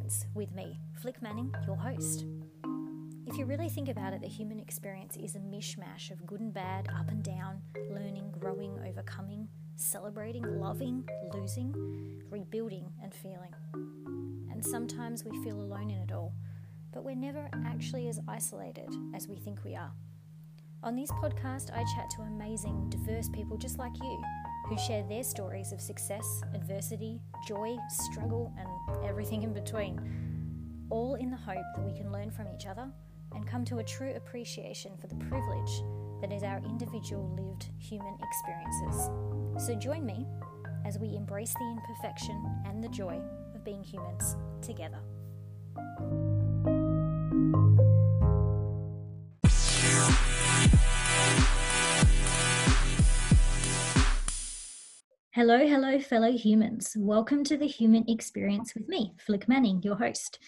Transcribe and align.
experience 0.00 0.26
with 0.34 0.52
me, 0.52 0.78
Flick 1.00 1.20
Manning, 1.22 1.54
your 1.66 1.76
host. 1.76 2.24
If 3.26 3.36
you 3.36 3.44
really 3.44 3.68
think 3.68 3.88
about 3.88 4.12
it, 4.12 4.20
the 4.20 4.28
human 4.28 4.58
experience 4.58 5.16
is 5.16 5.36
a 5.36 5.38
mishmash 5.38 6.10
of 6.10 6.26
good 6.26 6.40
and 6.40 6.52
bad, 6.52 6.88
up 6.88 7.10
and 7.10 7.22
down, 7.22 7.60
learning, 7.90 8.32
growing, 8.38 8.78
overcoming, 8.86 9.48
celebrating, 9.76 10.42
loving, 10.60 11.08
losing, 11.32 11.74
rebuilding, 12.30 12.86
and 13.02 13.14
feeling. 13.14 13.54
And 14.50 14.64
sometimes 14.64 15.24
we 15.24 15.42
feel 15.44 15.60
alone 15.60 15.90
in 15.90 15.98
it 15.98 16.12
all, 16.12 16.32
but 16.92 17.04
we're 17.04 17.14
never 17.14 17.48
actually 17.66 18.08
as 18.08 18.20
isolated 18.26 18.88
as 19.14 19.28
we 19.28 19.36
think 19.36 19.62
we 19.64 19.76
are. 19.76 19.92
On 20.82 20.96
this 20.96 21.10
podcast, 21.12 21.70
I 21.72 21.84
chat 21.94 22.10
to 22.16 22.22
amazing, 22.22 22.88
diverse 22.88 23.28
people 23.28 23.58
just 23.58 23.78
like 23.78 23.96
you 24.00 24.22
who 24.66 24.78
share 24.78 25.02
their 25.04 25.24
stories 25.24 25.72
of 25.72 25.80
success, 25.80 26.42
adversity, 26.54 27.20
joy, 27.46 27.76
struggle, 27.88 28.52
and 28.58 28.68
everything 29.04 29.42
in 29.42 29.52
between, 29.52 30.00
all 30.90 31.14
in 31.14 31.30
the 31.30 31.36
hope 31.36 31.64
that 31.76 31.84
we 31.84 31.92
can 31.92 32.12
learn 32.12 32.30
from 32.30 32.46
each 32.48 32.66
other 32.66 32.88
and 33.34 33.46
come 33.46 33.64
to 33.64 33.78
a 33.78 33.84
true 33.84 34.12
appreciation 34.16 34.92
for 35.00 35.06
the 35.06 35.14
privilege 35.16 35.82
that 36.20 36.32
is 36.32 36.42
our 36.42 36.58
individual 36.58 37.28
lived 37.36 37.70
human 37.78 38.16
experiences. 38.22 39.10
So 39.64 39.74
join 39.74 40.04
me 40.04 40.26
as 40.84 40.98
we 40.98 41.16
embrace 41.16 41.54
the 41.54 41.76
imperfection 41.76 42.62
and 42.66 42.82
the 42.82 42.88
joy 42.88 43.20
of 43.54 43.64
being 43.64 43.82
humans 43.82 44.36
together. 44.60 44.98
Hello, 55.40 55.66
hello, 55.66 55.98
fellow 55.98 56.30
humans. 56.30 56.94
Welcome 56.98 57.44
to 57.44 57.56
the 57.56 57.66
Human 57.66 58.04
Experience 58.08 58.74
with 58.74 58.86
me, 58.88 59.14
Flick 59.24 59.48
Manning, 59.48 59.82
your 59.82 59.96
host. 59.96 60.38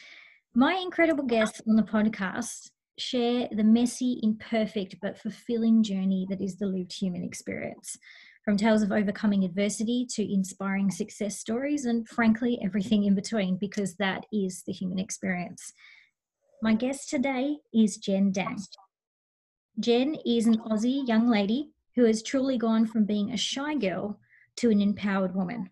My 0.55 0.75
incredible 0.75 1.25
guests 1.25 1.63
on 1.67 1.77
the 1.77 1.83
podcast 1.83 2.69
share 2.99 3.49
the 3.51 3.65
messy, 3.65 4.21
imperfect, 4.23 4.97
but 5.01 5.17
fulfilling 5.17 5.83
journey 5.83 6.27
that 6.29 6.43
is 6.43 6.57
the 6.57 6.67
lived 6.67 6.93
human 6.93 7.25
experience. 7.25 7.97
From 8.45 8.59
tales 8.59 8.83
of 8.83 8.93
overcoming 8.93 9.45
adversity 9.45 10.07
to 10.11 10.31
inspiring 10.31 10.91
success 10.91 11.39
stories, 11.39 11.87
and 11.87 12.07
frankly, 12.07 12.61
everything 12.63 13.05
in 13.05 13.15
between, 13.15 13.57
because 13.57 13.95
that 13.95 14.27
is 14.31 14.63
the 14.67 14.75
human 14.75 14.99
experience. 14.99 15.73
My 16.61 16.75
guest 16.75 17.09
today 17.09 17.57
is 17.73 17.97
Jen 17.97 18.31
Dang. 18.31 18.59
Jen 19.81 20.19
is 20.27 20.47
an 20.47 20.59
Aussie 20.59 21.09
young 21.09 21.31
lady 21.31 21.71
who 21.95 22.05
has 22.05 22.23
truly 22.23 22.59
gone 22.59 22.85
from 22.85 23.07
being 23.07 23.31
a 23.31 23.39
shy 23.39 23.75
girl 23.75 24.19
to 24.57 24.71
an 24.71 24.81
empowered 24.81 25.35
woman. 25.35 25.71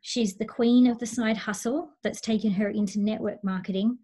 She's 0.00 0.36
the 0.36 0.46
queen 0.46 0.86
of 0.86 0.98
the 0.98 1.06
side 1.06 1.36
hustle 1.36 1.90
that's 2.02 2.20
taken 2.20 2.52
her 2.52 2.70
into 2.70 3.00
network 3.00 3.42
marketing. 3.44 3.98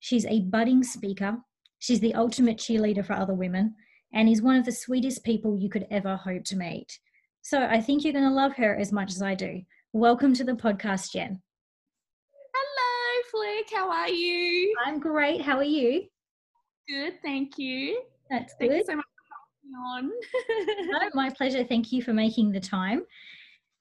She's 0.00 0.26
a 0.26 0.40
budding 0.40 0.82
speaker. 0.82 1.38
She's 1.78 2.00
the 2.00 2.14
ultimate 2.14 2.58
cheerleader 2.58 3.04
for 3.04 3.14
other 3.14 3.34
women 3.34 3.74
and 4.12 4.28
is 4.28 4.42
one 4.42 4.56
of 4.56 4.64
the 4.64 4.72
sweetest 4.72 5.24
people 5.24 5.58
you 5.58 5.68
could 5.68 5.86
ever 5.90 6.16
hope 6.16 6.44
to 6.44 6.56
meet. 6.56 6.98
So 7.42 7.66
I 7.66 7.80
think 7.80 8.04
you're 8.04 8.12
going 8.12 8.24
to 8.24 8.30
love 8.30 8.54
her 8.54 8.76
as 8.76 8.92
much 8.92 9.10
as 9.10 9.22
I 9.22 9.34
do. 9.34 9.60
Welcome 9.92 10.34
to 10.34 10.44
the 10.44 10.52
podcast, 10.52 11.12
Jen. 11.12 11.42
Hello, 12.54 13.22
Flick. 13.30 13.66
How 13.74 13.90
are 13.90 14.08
you? 14.08 14.74
I'm 14.84 14.98
great. 14.98 15.42
How 15.42 15.56
are 15.56 15.64
you? 15.64 16.04
Good, 16.88 17.14
thank 17.22 17.58
you. 17.58 18.02
That's 18.30 18.54
Thank 18.58 18.72
good. 18.72 18.78
you 18.78 18.84
so 18.86 18.96
much 18.96 19.04
for 19.04 19.72
coming 19.72 20.10
on. 20.10 20.90
no, 21.02 21.10
my 21.14 21.30
pleasure. 21.30 21.64
Thank 21.64 21.92
you 21.92 22.02
for 22.02 22.12
making 22.12 22.52
the 22.52 22.60
time. 22.60 23.02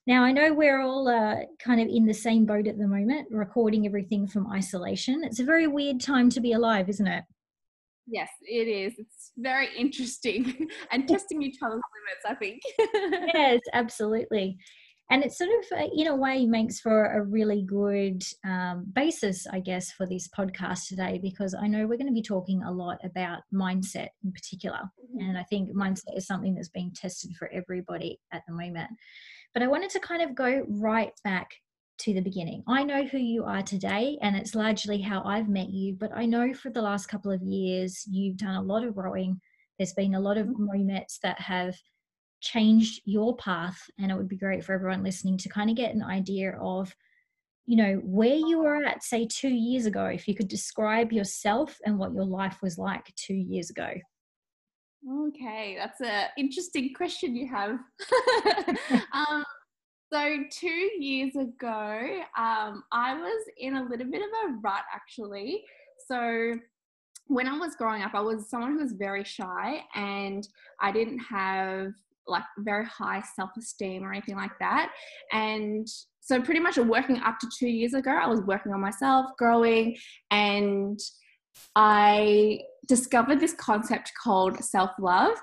Now, 0.05 0.23
I 0.23 0.31
know 0.31 0.53
we're 0.53 0.81
all 0.81 1.07
uh, 1.07 1.37
kind 1.59 1.79
of 1.79 1.87
in 1.87 2.05
the 2.05 2.13
same 2.13 2.45
boat 2.45 2.67
at 2.67 2.77
the 2.77 2.87
moment, 2.87 3.27
recording 3.31 3.85
everything 3.85 4.27
from 4.27 4.51
isolation. 4.51 5.23
It's 5.23 5.39
a 5.39 5.45
very 5.45 5.67
weird 5.67 6.01
time 6.01 6.29
to 6.31 6.41
be 6.41 6.53
alive, 6.53 6.89
isn't 6.89 7.07
it? 7.07 7.23
yes, 8.07 8.29
it 8.41 8.67
is. 8.67 8.93
It's 8.97 9.31
very 9.37 9.69
interesting 9.77 10.69
and 10.91 11.07
testing 11.07 11.41
each 11.41 11.57
other's 11.61 11.81
limits, 11.93 12.25
I 12.27 12.35
think. 12.35 12.61
yes, 13.33 13.59
absolutely. 13.73 14.57
And 15.11 15.23
it 15.23 15.33
sort 15.33 15.49
of, 15.49 15.79
uh, 15.79 15.87
in 15.93 16.07
a 16.07 16.15
way, 16.15 16.45
makes 16.45 16.79
for 16.79 17.05
a 17.05 17.21
really 17.21 17.63
good 17.63 18.23
um, 18.45 18.85
basis, 18.93 19.45
I 19.45 19.59
guess, 19.59 19.91
for 19.91 20.07
this 20.07 20.29
podcast 20.29 20.87
today, 20.87 21.19
because 21.21 21.53
I 21.53 21.67
know 21.67 21.85
we're 21.85 21.97
going 21.97 22.07
to 22.07 22.13
be 22.13 22.21
talking 22.21 22.63
a 22.63 22.71
lot 22.71 22.99
about 23.03 23.41
mindset 23.53 24.07
in 24.23 24.31
particular. 24.31 24.79
And 25.19 25.37
I 25.37 25.43
think 25.43 25.75
mindset 25.75 26.17
is 26.17 26.25
something 26.25 26.55
that's 26.55 26.69
being 26.69 26.91
tested 26.95 27.31
for 27.37 27.51
everybody 27.51 28.17
at 28.31 28.43
the 28.47 28.53
moment. 28.53 28.89
But 29.53 29.63
I 29.63 29.67
wanted 29.67 29.91
to 29.91 29.99
kind 29.99 30.21
of 30.21 30.35
go 30.35 30.65
right 30.67 31.11
back 31.23 31.51
to 31.99 32.13
the 32.13 32.21
beginning. 32.21 32.63
I 32.67 32.83
know 32.83 33.03
who 33.03 33.19
you 33.19 33.43
are 33.45 33.61
today, 33.61 34.17
and 34.21 34.35
it's 34.35 34.55
largely 34.55 34.99
how 34.99 35.23
I've 35.23 35.47
met 35.47 35.69
you. 35.69 35.93
But 35.93 36.11
I 36.13 36.25
know 36.25 36.53
for 36.53 36.69
the 36.69 36.81
last 36.81 37.07
couple 37.07 37.31
of 37.31 37.41
years, 37.41 38.03
you've 38.09 38.37
done 38.37 38.55
a 38.55 38.61
lot 38.61 38.83
of 38.83 38.95
growing. 38.95 39.39
There's 39.77 39.93
been 39.93 40.15
a 40.15 40.19
lot 40.19 40.37
of 40.37 40.47
mm-hmm. 40.47 40.65
moments 40.65 41.19
that 41.23 41.39
have 41.39 41.75
changed 42.41 43.01
your 43.05 43.35
path, 43.37 43.79
and 43.99 44.11
it 44.11 44.15
would 44.15 44.27
be 44.27 44.37
great 44.37 44.63
for 44.63 44.73
everyone 44.73 45.03
listening 45.03 45.37
to 45.37 45.49
kind 45.49 45.69
of 45.69 45.75
get 45.75 45.93
an 45.93 46.03
idea 46.03 46.57
of, 46.59 46.93
you 47.65 47.77
know, 47.77 48.01
where 48.03 48.35
you 48.35 48.59
were 48.59 48.83
at, 48.83 49.03
say, 49.03 49.27
two 49.27 49.53
years 49.53 49.85
ago. 49.85 50.05
If 50.05 50.27
you 50.27 50.35
could 50.35 50.47
describe 50.49 51.13
yourself 51.13 51.77
and 51.85 51.97
what 51.97 52.13
your 52.13 52.25
life 52.25 52.57
was 52.61 52.77
like 52.77 53.13
two 53.15 53.35
years 53.35 53.69
ago. 53.69 53.93
Okay, 55.11 55.75
that's 55.77 55.99
an 55.99 56.29
interesting 56.37 56.93
question 56.93 57.35
you 57.35 57.47
have. 57.49 57.71
um, 59.13 59.43
so, 60.11 60.37
two 60.51 60.89
years 60.99 61.35
ago, 61.35 62.21
um, 62.37 62.83
I 62.91 63.15
was 63.15 63.45
in 63.57 63.75
a 63.75 63.83
little 63.83 64.09
bit 64.09 64.21
of 64.21 64.29
a 64.49 64.53
rut 64.63 64.83
actually. 64.93 65.63
So, 66.07 66.53
when 67.27 67.47
I 67.47 67.57
was 67.57 67.75
growing 67.75 68.01
up, 68.01 68.13
I 68.13 68.21
was 68.21 68.49
someone 68.49 68.73
who 68.73 68.79
was 68.79 68.93
very 68.93 69.25
shy 69.25 69.81
and 69.93 70.47
I 70.79 70.91
didn't 70.91 71.19
have 71.19 71.87
like 72.25 72.43
very 72.59 72.85
high 72.85 73.23
self 73.35 73.49
esteem 73.57 74.05
or 74.05 74.13
anything 74.13 74.37
like 74.37 74.57
that. 74.61 74.91
And 75.33 75.85
so, 76.21 76.41
pretty 76.41 76.61
much 76.61 76.77
working 76.77 77.17
up 77.17 77.39
to 77.39 77.47
two 77.59 77.67
years 77.67 77.93
ago, 77.93 78.11
I 78.11 78.27
was 78.27 78.39
working 78.41 78.71
on 78.71 78.79
myself, 78.79 79.31
growing, 79.37 79.97
and 80.31 80.97
I 81.75 82.61
discovered 82.87 83.39
this 83.39 83.53
concept 83.53 84.11
called 84.21 84.63
self 84.63 84.91
love. 84.99 85.35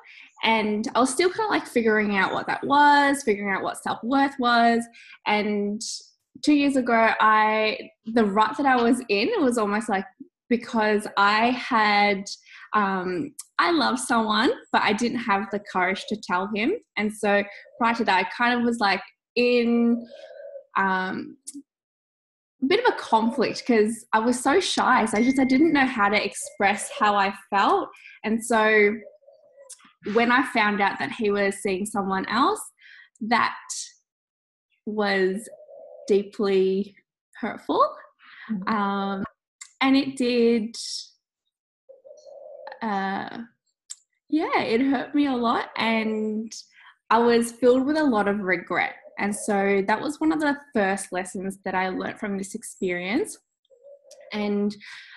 And 0.43 0.89
I 0.95 1.01
was 1.01 1.11
still 1.11 1.31
kind 1.31 1.45
of 1.47 1.51
like 1.51 1.67
figuring 1.67 2.17
out 2.17 2.33
what 2.33 2.47
that 2.47 2.65
was, 2.65 3.23
figuring 3.23 3.55
out 3.55 3.63
what 3.63 3.83
self 3.83 4.03
worth 4.03 4.35
was. 4.39 4.83
And 5.27 5.83
two 6.43 6.55
years 6.55 6.77
ago, 6.77 7.11
I, 7.21 7.79
the 8.07 8.25
rut 8.25 8.57
that 8.57 8.67
I 8.67 8.77
was 8.77 9.01
in, 9.09 9.29
it 9.29 9.41
was 9.41 9.59
almost 9.59 9.89
like 9.89 10.07
because 10.49 11.07
I 11.17 11.51
had, 11.51 12.25
um, 12.73 13.35
I 13.59 13.71
loved 13.71 13.99
someone, 13.99 14.51
but 14.73 14.83
I 14.83 14.93
didn't 14.93 15.19
have 15.19 15.47
the 15.53 15.61
courage 15.73 16.07
to 16.09 16.17
tell 16.17 16.49
him. 16.55 16.73
And 16.97 17.13
so 17.13 17.45
prior 17.79 17.95
to 17.97 18.05
that, 18.05 18.27
I 18.27 18.29
kind 18.37 18.59
of 18.59 18.65
was 18.65 18.79
like 18.79 19.03
in, 19.37 20.07
um, 20.79 21.37
bit 22.67 22.85
of 22.87 22.95
a 22.95 22.99
conflict 22.99 23.65
because 23.67 24.07
I 24.13 24.19
was 24.19 24.41
so 24.41 24.61
shy. 24.61 25.05
So 25.07 25.19
I 25.19 25.23
just 25.23 25.39
I 25.39 25.45
didn't 25.45 25.73
know 25.73 25.87
how 25.87 26.09
to 26.09 26.25
express 26.25 26.91
how 26.99 27.15
I 27.15 27.33
felt. 27.51 27.89
And 28.25 28.45
so 28.45 28.95
when 30.15 30.31
I 30.31 30.45
found 30.53 30.81
out 30.81 30.99
that 30.99 31.13
he 31.13 31.31
was 31.31 31.57
seeing 31.57 31.87
someone 31.87 32.27
else, 32.29 32.61
that 33.23 33.57
was 34.87 35.49
deeply 36.07 36.97
hurtful. 37.37 37.87
Mm-hmm. 38.51 38.75
Um, 38.75 39.25
and 39.81 39.97
it 39.97 40.17
did, 40.17 40.77
uh, 42.83 43.39
yeah, 44.29 44.61
it 44.61 44.81
hurt 44.81 45.15
me 45.15 45.27
a 45.27 45.33
lot. 45.33 45.71
And 45.77 46.53
I 47.11 47.19
was 47.19 47.53
filled 47.53 47.87
with 47.87 47.97
a 47.97 48.05
lot 48.05 48.29
of 48.29 48.41
regret. 48.41 48.95
And 49.21 49.37
so 49.37 49.83
that 49.87 50.01
was 50.01 50.19
one 50.19 50.33
of 50.33 50.41
the 50.41 50.57
first 50.75 51.13
lessons 51.13 51.59
that 51.65 51.75
I 51.75 51.91
learned 51.91 52.19
from 52.19 52.39
this 52.39 52.55
experience. 52.55 53.39
And 54.33 54.75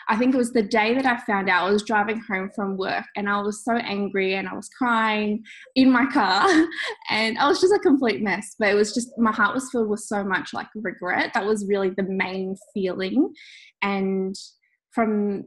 I 0.09 0.17
think 0.17 0.35
it 0.35 0.37
was 0.37 0.51
the 0.51 0.61
day 0.61 0.93
that 0.93 1.05
I 1.05 1.17
found 1.19 1.49
out 1.49 1.67
I 1.67 1.71
was 1.71 1.83
driving 1.83 2.21
home 2.27 2.49
from 2.53 2.77
work 2.77 3.05
and 3.15 3.29
I 3.29 3.41
was 3.41 3.63
so 3.63 3.77
angry 3.77 4.33
and 4.35 4.49
I 4.49 4.53
was 4.53 4.69
crying 4.77 5.43
in 5.75 5.89
my 5.89 6.05
car 6.07 6.45
and 7.09 7.37
I 7.37 7.47
was 7.47 7.61
just 7.61 7.73
a 7.73 7.79
complete 7.79 8.21
mess. 8.21 8.55
But 8.59 8.69
it 8.69 8.75
was 8.75 8.93
just 8.93 9.17
my 9.17 9.31
heart 9.31 9.55
was 9.55 9.69
filled 9.71 9.89
with 9.89 10.01
so 10.01 10.23
much 10.23 10.53
like 10.53 10.67
regret. 10.75 11.31
That 11.33 11.45
was 11.45 11.65
really 11.65 11.91
the 11.91 12.03
main 12.03 12.57
feeling. 12.73 13.33
And 13.81 14.35
from 14.91 15.45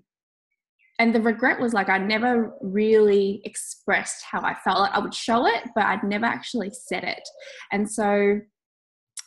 and 0.99 1.15
the 1.15 1.21
regret 1.21 1.61
was 1.61 1.75
like 1.75 1.89
I 1.89 1.99
never 1.99 2.55
really 2.61 3.43
expressed 3.45 4.25
how 4.31 4.41
I 4.41 4.55
felt. 4.55 4.81
Like 4.81 4.95
I 4.95 4.99
would 4.99 5.15
show 5.15 5.47
it, 5.47 5.65
but 5.75 5.85
I'd 5.85 6.03
never 6.03 6.25
actually 6.25 6.71
said 6.71 7.05
it. 7.05 7.29
And 7.73 7.91
so 7.91 8.41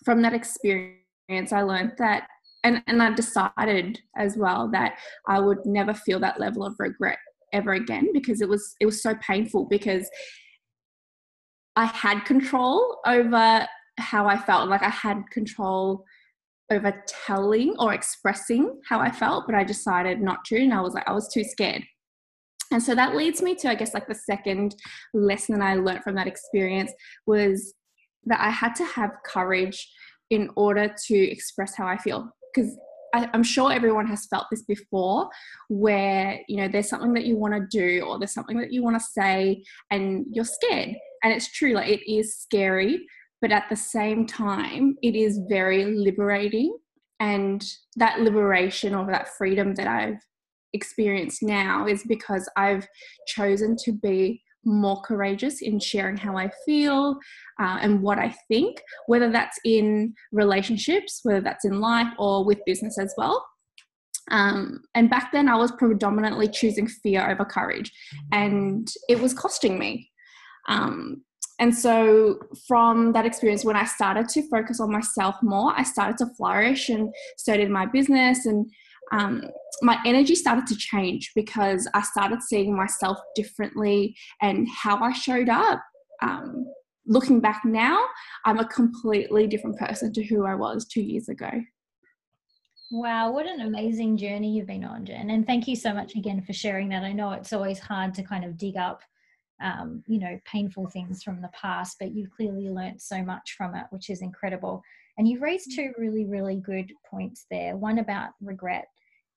from 0.04 0.22
that 0.24 0.34
experience, 0.34 1.52
I 1.52 1.62
learned 1.62 1.94
that, 2.00 2.28
and, 2.64 2.82
and 2.88 3.02
I 3.02 3.14
decided 3.14 4.00
as 4.18 4.36
well 4.36 4.70
that 4.72 4.96
I 5.28 5.40
would 5.40 5.66
never 5.66 5.94
feel 5.94 6.20
that 6.22 6.40
level 6.40 6.66
of 6.66 6.76
regret 6.80 7.20
ever 7.54 7.74
again 7.74 8.10
because 8.14 8.42
it 8.42 8.50
was 8.50 8.76
it 8.80 8.86
was 8.86 9.02
so 9.02 9.16
painful 9.16 9.66
because 9.66 10.10
I 11.76 11.86
had 11.86 12.26
control 12.26 13.00
over 13.06 13.68
how 13.98 14.28
I 14.28 14.38
felt. 14.38 14.70
Like 14.70 14.84
I 14.84 14.90
had 14.90 15.24
control 15.32 16.06
over 16.72 17.04
telling 17.08 17.76
or 17.80 17.94
expressing 17.94 18.80
how 18.88 19.00
I 19.00 19.12
felt, 19.12 19.46
but 19.46 19.56
I 19.56 19.64
decided 19.64 20.22
not 20.22 20.46
to. 20.46 20.58
And 20.58 20.74
I 20.74 20.82
was 20.82 20.94
like, 20.94 21.08
I 21.08 21.14
was 21.14 21.32
too 21.34 21.44
scared. 21.44 21.84
And 22.72 22.82
so 22.82 22.94
that 22.94 23.16
leads 23.16 23.42
me 23.42 23.56
to, 23.56 23.70
I 23.70 23.76
guess, 23.76 23.94
like 23.94 24.08
the 24.08 24.16
second 24.16 24.76
lesson 25.14 25.62
I 25.62 25.76
learned 25.76 26.04
from 26.04 26.16
that 26.16 26.28
experience 26.28 26.92
was 27.26 27.74
that 28.26 28.40
I 28.40 28.50
had 28.50 28.76
to 28.76 28.86
have 28.86 29.12
courage 29.26 29.92
in 30.30 30.50
order 30.56 30.94
to 31.08 31.18
express 31.18 31.76
how 31.76 31.88
I 31.88 31.98
feel. 31.98 32.30
Because 32.54 32.78
I'm 33.14 33.44
sure 33.44 33.72
everyone 33.72 34.06
has 34.08 34.28
felt 34.28 34.46
this 34.52 34.62
before, 34.64 35.30
where 35.68 36.40
you 36.48 36.58
know 36.58 36.68
there's 36.68 36.90
something 36.90 37.14
that 37.14 37.26
you 37.26 37.38
want 37.38 37.56
to 37.56 37.66
do 37.76 38.02
or 38.02 38.20
there's 38.20 38.34
something 38.34 38.60
that 38.60 38.72
you 38.72 38.84
want 38.84 38.98
to 38.98 39.04
say, 39.04 39.64
and 39.90 40.26
you're 40.32 40.46
scared. 40.46 40.96
And 41.24 41.34
it's 41.34 41.52
true, 41.52 41.74
like 41.74 41.90
it 41.90 42.12
is 42.12 42.38
scary, 42.38 43.06
but 43.42 43.52
at 43.52 43.66
the 43.70 43.76
same 43.76 44.26
time, 44.26 44.96
it 45.02 45.16
is 45.16 45.40
very 45.50 45.86
liberating. 45.86 46.78
And 47.20 47.64
that 47.98 48.22
liberation 48.22 48.96
or 48.96 49.06
that 49.08 49.30
freedom 49.38 49.76
that 49.76 49.88
I've 49.88 50.22
experienced 50.74 51.44
now 51.44 51.88
is 51.88 52.04
because 52.08 52.50
I've 52.56 52.88
chosen 53.28 53.76
to 53.84 53.92
be 53.92 54.42
more 54.66 55.02
courageous 55.02 55.62
in 55.62 55.80
sharing 55.80 56.18
how 56.18 56.38
I 56.38 56.52
feel 56.66 57.18
uh, 57.62 57.80
and 57.82 58.02
what 58.02 58.20
I 58.20 58.36
think, 58.48 58.82
whether 59.08 59.32
that's 59.32 59.58
in 59.64 60.14
relationships, 60.32 61.22
whether 61.24 61.42
that's 61.42 61.66
in 61.66 61.80
life, 61.80 62.08
or 62.18 62.46
with 62.46 62.60
business 62.66 62.98
as 63.00 63.14
well. 63.18 63.46
Um, 64.32 64.82
and 64.96 65.10
back 65.10 65.32
then, 65.32 65.50
I 65.50 65.56
was 65.56 65.72
predominantly 65.72 66.48
choosing 66.48 66.88
fear 66.88 67.30
over 67.30 67.46
courage, 67.46 67.92
and 68.32 68.88
it 69.08 69.20
was 69.20 69.34
costing 69.34 69.80
me. 69.80 70.12
Um, 70.68 71.24
and 71.60 71.76
so, 71.76 72.40
from 72.68 73.12
that 73.14 73.26
experience, 73.26 73.66
when 73.66 73.76
I 73.76 73.86
started 73.86 74.30
to 74.30 74.50
focus 74.50 74.80
on 74.80 74.92
myself 74.92 75.36
more, 75.42 75.74
I 75.76 75.84
started 75.84 76.18
to 76.20 76.34
flourish 76.36 76.90
and 76.90 77.14
started 77.38 77.70
my 77.70 77.86
business 77.86 78.46
and 78.46 78.72
um, 79.12 79.44
my 79.82 79.98
energy 80.06 80.36
started 80.36 80.68
to 80.68 80.76
change 80.76 81.32
because 81.36 81.88
I 81.94 82.02
started 82.02 82.42
seeing 82.44 82.76
myself 82.76 83.18
differently 83.36 84.16
and 84.42 84.68
how 84.70 84.98
I 84.98 85.14
showed 85.14 85.50
up. 85.50 85.82
Um, 86.22 86.66
looking 87.06 87.40
back 87.40 87.62
now, 87.66 88.06
I'm 88.46 88.60
a 88.60 88.68
completely 88.68 89.48
different 89.48 89.78
person 89.78 90.14
to 90.14 90.24
who 90.24 90.46
I 90.46 90.56
was 90.56 90.86
two 90.86 91.02
years 91.02 91.28
ago. 91.28 91.50
Wow, 92.92 93.32
what 93.32 93.46
an 93.46 93.62
amazing 93.62 94.18
journey 94.18 94.52
you've 94.52 94.68
been 94.68 94.84
on, 94.84 95.06
Jen. 95.06 95.30
And 95.30 95.46
thank 95.46 95.68
you 95.68 95.76
so 95.76 95.94
much 95.94 96.16
again 96.16 96.42
for 96.42 96.54
sharing 96.54 96.90
that. 96.90 97.04
I 97.04 97.12
know 97.12 97.32
it's 97.32 97.54
always 97.54 97.80
hard 97.80 98.14
to 98.16 98.24
kind 98.24 98.44
of 98.44 98.58
dig 98.58 98.78
up, 98.78 99.02
um, 99.62 100.04
you 100.08 100.20
know, 100.20 100.40
painful 100.46 100.88
things 100.88 101.24
from 101.24 101.42
the 101.42 101.50
past, 101.50 101.98
but 102.00 102.14
you've 102.14 102.32
clearly 102.32 102.70
learned 102.70 103.02
so 103.02 103.24
much 103.24 103.56
from 103.58 103.76
it, 103.76 103.86
which 103.90 104.10
is 104.10 104.22
incredible. 104.22 104.82
And 105.18 105.28
you've 105.28 105.42
raised 105.42 105.76
two 105.76 105.92
really, 105.98 106.26
really 106.26 106.58
good 106.58 106.94
points 107.10 107.46
there 107.52 107.76
one 107.76 108.00
about 108.00 108.30
regret 108.42 108.88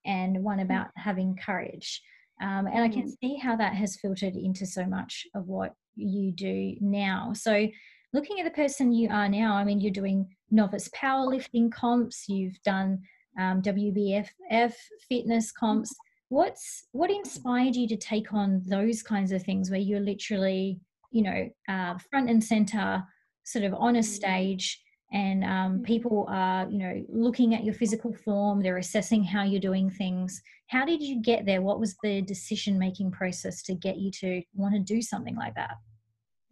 and 0.05 0.43
one 0.43 0.59
mm. 0.59 0.63
about 0.63 0.87
having 0.95 1.35
courage. 1.35 2.01
Um, 2.41 2.67
and 2.67 2.79
I 2.79 2.89
can 2.89 3.03
mm. 3.03 3.13
see 3.21 3.35
how 3.35 3.55
that 3.57 3.73
has 3.73 3.97
filtered 3.97 4.35
into 4.35 4.65
so 4.65 4.85
much 4.85 5.27
of 5.35 5.47
what 5.47 5.73
you 5.95 6.31
do 6.31 6.75
now. 6.79 7.33
So, 7.33 7.67
looking 8.13 8.39
at 8.39 8.45
the 8.45 8.51
person 8.51 8.93
you 8.93 9.09
are 9.09 9.27
now, 9.27 9.55
I 9.55 9.63
mean, 9.63 9.79
you're 9.79 9.91
doing 9.91 10.27
novice 10.51 10.89
powerlifting 10.89 11.71
comps, 11.71 12.25
you've 12.27 12.61
done 12.63 13.01
um, 13.39 13.61
WBFF 13.61 14.73
fitness 15.09 15.51
comps. 15.51 15.93
What's 16.33 16.87
what 16.91 17.11
inspired 17.11 17.75
you 17.75 17.87
to 17.87 17.97
take 17.97 18.33
on 18.33 18.61
those 18.65 19.03
kinds 19.03 19.31
of 19.31 19.43
things 19.43 19.69
where 19.69 19.79
you're 19.79 19.99
literally, 19.99 20.79
you 21.11 21.23
know, 21.23 21.49
uh, 21.69 21.97
front 22.09 22.29
and 22.29 22.43
center, 22.43 23.03
sort 23.43 23.65
of 23.65 23.73
on 23.75 23.97
a 23.97 23.99
mm. 23.99 24.03
stage, 24.03 24.83
and 25.13 25.43
um, 25.43 25.79
mm. 25.79 25.83
people 25.83 26.25
are 26.29 26.67
you 26.69 26.79
know 26.79 27.05
looking 27.07 27.53
at 27.55 27.63
your 27.63 27.73
physical 27.73 28.13
form 28.25 28.61
they're 28.61 28.77
assessing 28.77 29.23
how 29.23 29.43
you're 29.43 29.61
doing 29.61 29.89
things 29.89 30.41
how 30.67 30.83
did 30.83 31.01
you 31.01 31.21
get 31.21 31.45
there 31.45 31.61
what 31.61 31.79
was 31.79 31.95
the 32.03 32.21
decision 32.23 32.77
making 32.77 33.11
process 33.11 33.61
to 33.61 33.75
get 33.75 33.97
you 33.97 34.11
to 34.11 34.41
want 34.55 34.73
to 34.73 34.79
do 34.79 35.01
something 35.01 35.35
like 35.35 35.55
that 35.55 35.75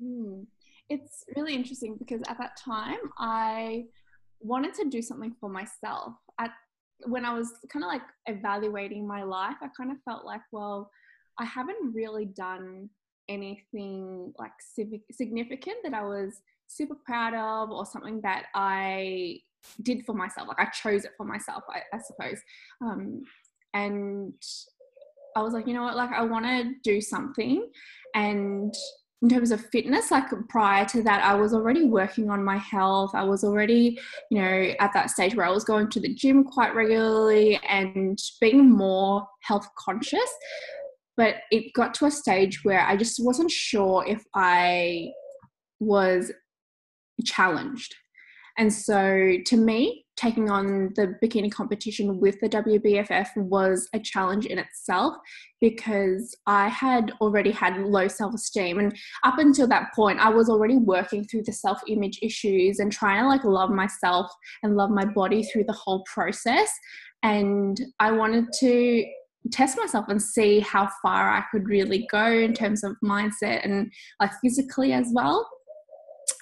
hmm. 0.01 0.43
it's 0.89 1.25
really 1.35 1.55
interesting 1.55 1.97
because 1.97 2.21
at 2.29 2.37
that 2.37 2.55
time 2.55 2.99
i 3.17 3.83
wanted 4.39 4.73
to 4.73 4.89
do 4.89 5.01
something 5.01 5.35
for 5.39 5.49
myself 5.49 6.13
when 7.05 7.25
i 7.25 7.33
was 7.33 7.53
kind 7.69 7.83
of 7.83 7.89
like 7.89 8.01
evaluating 8.27 9.07
my 9.07 9.23
life 9.23 9.55
i 9.61 9.67
kind 9.75 9.91
of 9.91 9.97
felt 10.03 10.25
like 10.25 10.41
well 10.51 10.89
i 11.39 11.45
haven't 11.45 11.93
really 11.93 12.25
done 12.25 12.89
anything 13.29 14.33
like 14.37 14.51
significant 15.11 15.77
that 15.83 15.93
i 15.93 16.03
was 16.03 16.41
super 16.71 16.95
proud 17.05 17.33
of 17.33 17.69
or 17.71 17.85
something 17.85 18.21
that 18.21 18.45
I 18.55 19.39
did 19.81 20.05
for 20.05 20.13
myself. 20.13 20.47
Like 20.47 20.59
I 20.59 20.69
chose 20.71 21.05
it 21.05 21.11
for 21.17 21.25
myself, 21.25 21.63
I, 21.69 21.81
I 21.95 21.99
suppose. 21.99 22.39
Um, 22.81 23.23
and 23.73 24.33
I 25.35 25.41
was 25.41 25.53
like, 25.53 25.67
you 25.67 25.73
know 25.73 25.83
what, 25.83 25.95
like 25.95 26.11
I 26.11 26.23
want 26.23 26.45
to 26.45 26.73
do 26.83 27.01
something. 27.01 27.69
And 28.15 28.73
in 29.21 29.29
terms 29.29 29.51
of 29.51 29.63
fitness, 29.67 30.09
like 30.09 30.25
prior 30.49 30.83
to 30.85 31.03
that, 31.03 31.23
I 31.23 31.35
was 31.35 31.53
already 31.53 31.85
working 31.85 32.31
on 32.31 32.43
my 32.43 32.57
health. 32.57 33.11
I 33.13 33.23
was 33.23 33.43
already, 33.43 33.99
you 34.31 34.41
know, 34.41 34.73
at 34.79 34.93
that 34.93 35.11
stage 35.11 35.35
where 35.35 35.45
I 35.45 35.51
was 35.51 35.63
going 35.63 35.89
to 35.91 35.99
the 35.99 36.13
gym 36.13 36.43
quite 36.43 36.73
regularly 36.73 37.59
and 37.69 38.19
being 38.39 38.69
more 38.69 39.27
health 39.41 39.67
conscious. 39.77 40.19
But 41.17 41.35
it 41.51 41.73
got 41.73 41.93
to 41.95 42.05
a 42.05 42.11
stage 42.11 42.63
where 42.63 42.81
I 42.81 42.97
just 42.97 43.23
wasn't 43.23 43.51
sure 43.51 44.03
if 44.07 44.23
I 44.33 45.11
was 45.79 46.31
challenged. 47.23 47.93
And 48.57 48.71
so 48.71 49.37
to 49.45 49.57
me, 49.57 50.05
taking 50.21 50.51
on 50.51 50.91
the 50.95 51.15
bikini 51.23 51.51
competition 51.51 52.19
with 52.19 52.39
the 52.39 52.49
WBFF 52.49 53.35
was 53.37 53.89
a 53.93 53.99
challenge 53.99 54.45
in 54.45 54.59
itself 54.59 55.15
because 55.59 56.35
I 56.45 56.67
had 56.67 57.11
already 57.21 57.51
had 57.51 57.77
low 57.81 58.07
self 58.07 58.35
esteem. 58.35 58.79
And 58.79 58.95
up 59.23 59.39
until 59.39 59.67
that 59.67 59.93
point, 59.95 60.19
I 60.19 60.29
was 60.29 60.49
already 60.49 60.77
working 60.77 61.23
through 61.25 61.43
the 61.43 61.53
self 61.53 61.81
image 61.87 62.19
issues 62.21 62.79
and 62.79 62.91
trying 62.91 63.23
to 63.23 63.27
like 63.27 63.43
love 63.43 63.71
myself 63.71 64.31
and 64.63 64.75
love 64.75 64.91
my 64.91 65.05
body 65.05 65.43
through 65.43 65.63
the 65.63 65.73
whole 65.73 66.03
process. 66.03 66.71
And 67.23 67.79
I 67.99 68.11
wanted 68.11 68.45
to 68.59 69.05
test 69.51 69.77
myself 69.77 70.05
and 70.07 70.21
see 70.21 70.59
how 70.59 70.87
far 71.01 71.31
I 71.31 71.43
could 71.51 71.67
really 71.67 72.07
go 72.11 72.27
in 72.27 72.53
terms 72.53 72.83
of 72.83 72.95
mindset 73.03 73.65
and 73.65 73.91
like 74.19 74.31
physically 74.43 74.93
as 74.93 75.07
well 75.13 75.49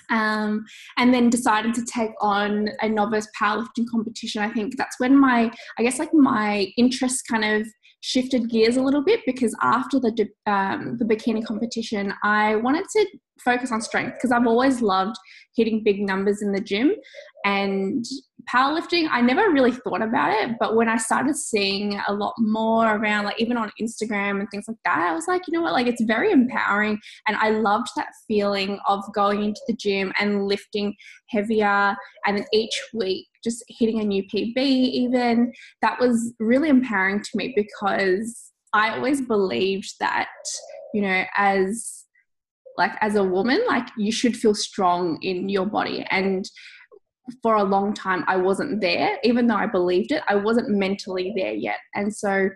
um, 0.09 0.65
and 0.97 1.13
then 1.13 1.29
decided 1.29 1.73
to 1.75 1.85
take 1.85 2.11
on 2.21 2.69
a 2.81 2.89
novice 2.89 3.27
powerlifting 3.39 3.85
competition. 3.89 4.41
I 4.41 4.49
think 4.49 4.77
that's 4.77 4.99
when 4.99 5.17
my, 5.17 5.51
I 5.77 5.83
guess, 5.83 5.99
like 5.99 6.13
my 6.13 6.71
interest 6.77 7.23
kind 7.29 7.45
of 7.45 7.67
shifted 8.01 8.49
gears 8.49 8.77
a 8.77 8.81
little 8.81 9.03
bit 9.03 9.19
because 9.25 9.55
after 9.61 9.99
the 9.99 10.27
um, 10.45 10.97
the 10.97 11.05
bikini 11.05 11.45
competition, 11.45 12.13
I 12.23 12.55
wanted 12.57 12.85
to 12.95 13.05
focus 13.43 13.71
on 13.71 13.81
strength 13.81 14.15
because 14.15 14.31
I've 14.31 14.47
always 14.47 14.81
loved 14.81 15.15
hitting 15.55 15.83
big 15.83 16.01
numbers 16.01 16.41
in 16.41 16.51
the 16.51 16.61
gym, 16.61 16.93
and 17.45 18.05
powerlifting, 18.47 19.07
I 19.11 19.21
never 19.21 19.49
really 19.51 19.71
thought 19.71 20.01
about 20.01 20.31
it. 20.33 20.55
But 20.59 20.75
when 20.75 20.87
I 20.87 20.97
started 20.97 21.35
seeing 21.35 21.99
a 22.07 22.13
lot 22.13 22.33
more 22.37 22.95
around, 22.95 23.25
like 23.25 23.39
even 23.39 23.57
on 23.57 23.71
Instagram 23.81 24.39
and 24.39 24.47
things 24.49 24.65
like 24.67 24.77
that, 24.85 24.99
I 24.99 25.13
was 25.13 25.27
like, 25.27 25.41
you 25.47 25.53
know 25.53 25.61
what, 25.61 25.73
like 25.73 25.87
it's 25.87 26.03
very 26.03 26.31
empowering. 26.31 26.99
And 27.27 27.37
I 27.37 27.49
loved 27.51 27.89
that 27.95 28.09
feeling 28.27 28.79
of 28.87 29.03
going 29.13 29.43
into 29.43 29.61
the 29.67 29.75
gym 29.75 30.13
and 30.19 30.45
lifting 30.45 30.95
heavier. 31.29 31.95
And 32.25 32.37
then 32.37 32.45
each 32.53 32.79
week, 32.93 33.27
just 33.43 33.63
hitting 33.67 33.99
a 33.99 34.03
new 34.03 34.23
PB, 34.23 34.57
even 34.57 35.51
that 35.81 35.99
was 35.99 36.33
really 36.39 36.69
empowering 36.69 37.21
to 37.21 37.29
me 37.35 37.53
because 37.55 38.51
I 38.73 38.95
always 38.95 39.21
believed 39.21 39.93
that, 39.99 40.29
you 40.93 41.01
know, 41.01 41.23
as 41.37 42.05
like 42.77 42.93
as 43.01 43.15
a 43.15 43.23
woman, 43.23 43.61
like 43.67 43.87
you 43.97 44.11
should 44.11 44.35
feel 44.35 44.55
strong 44.55 45.19
in 45.21 45.49
your 45.49 45.65
body. 45.65 46.05
And 46.09 46.45
for 47.41 47.55
a 47.55 47.63
long 47.63 47.93
time 47.93 48.23
I 48.27 48.37
wasn't 48.37 48.81
there, 48.81 49.17
even 49.23 49.47
though 49.47 49.55
I 49.55 49.65
believed 49.65 50.11
it, 50.11 50.23
I 50.27 50.35
wasn't 50.35 50.69
mentally 50.69 51.33
there 51.35 51.53
yet. 51.53 51.77
And 51.95 52.13
so 52.15 52.49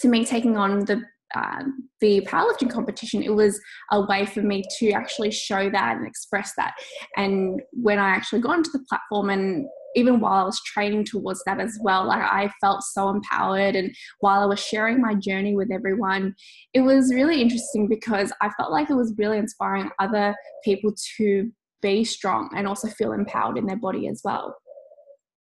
to 0.00 0.08
me, 0.08 0.24
taking 0.24 0.56
on 0.56 0.80
the 0.80 1.02
um, 1.34 1.88
the 2.00 2.20
powerlifting 2.22 2.70
competition, 2.70 3.22
it 3.22 3.34
was 3.34 3.60
a 3.90 4.06
way 4.06 4.24
for 4.24 4.40
me 4.40 4.62
to 4.78 4.92
actually 4.92 5.32
show 5.32 5.68
that 5.68 5.96
and 5.96 6.06
express 6.06 6.52
that. 6.56 6.74
And 7.16 7.60
when 7.72 7.98
I 7.98 8.10
actually 8.10 8.40
got 8.40 8.52
onto 8.52 8.70
the 8.70 8.84
platform 8.88 9.30
and 9.30 9.66
even 9.96 10.20
while 10.20 10.34
I 10.34 10.44
was 10.44 10.60
training 10.64 11.04
towards 11.04 11.42
that 11.44 11.60
as 11.60 11.78
well, 11.82 12.06
like 12.06 12.22
I 12.22 12.50
felt 12.60 12.82
so 12.82 13.10
empowered. 13.10 13.76
And 13.76 13.94
while 14.20 14.42
I 14.42 14.46
was 14.46 14.60
sharing 14.60 15.00
my 15.00 15.14
journey 15.14 15.56
with 15.56 15.70
everyone, 15.72 16.34
it 16.72 16.80
was 16.80 17.12
really 17.12 17.40
interesting 17.40 17.88
because 17.88 18.32
I 18.40 18.50
felt 18.50 18.72
like 18.72 18.90
it 18.90 18.94
was 18.94 19.14
really 19.18 19.38
inspiring 19.38 19.90
other 19.98 20.34
people 20.64 20.92
to 21.16 21.50
be 21.84 22.02
strong 22.02 22.48
and 22.56 22.66
also 22.66 22.88
feel 22.88 23.12
empowered 23.12 23.58
in 23.58 23.66
their 23.66 23.76
body 23.76 24.08
as 24.08 24.22
well. 24.24 24.56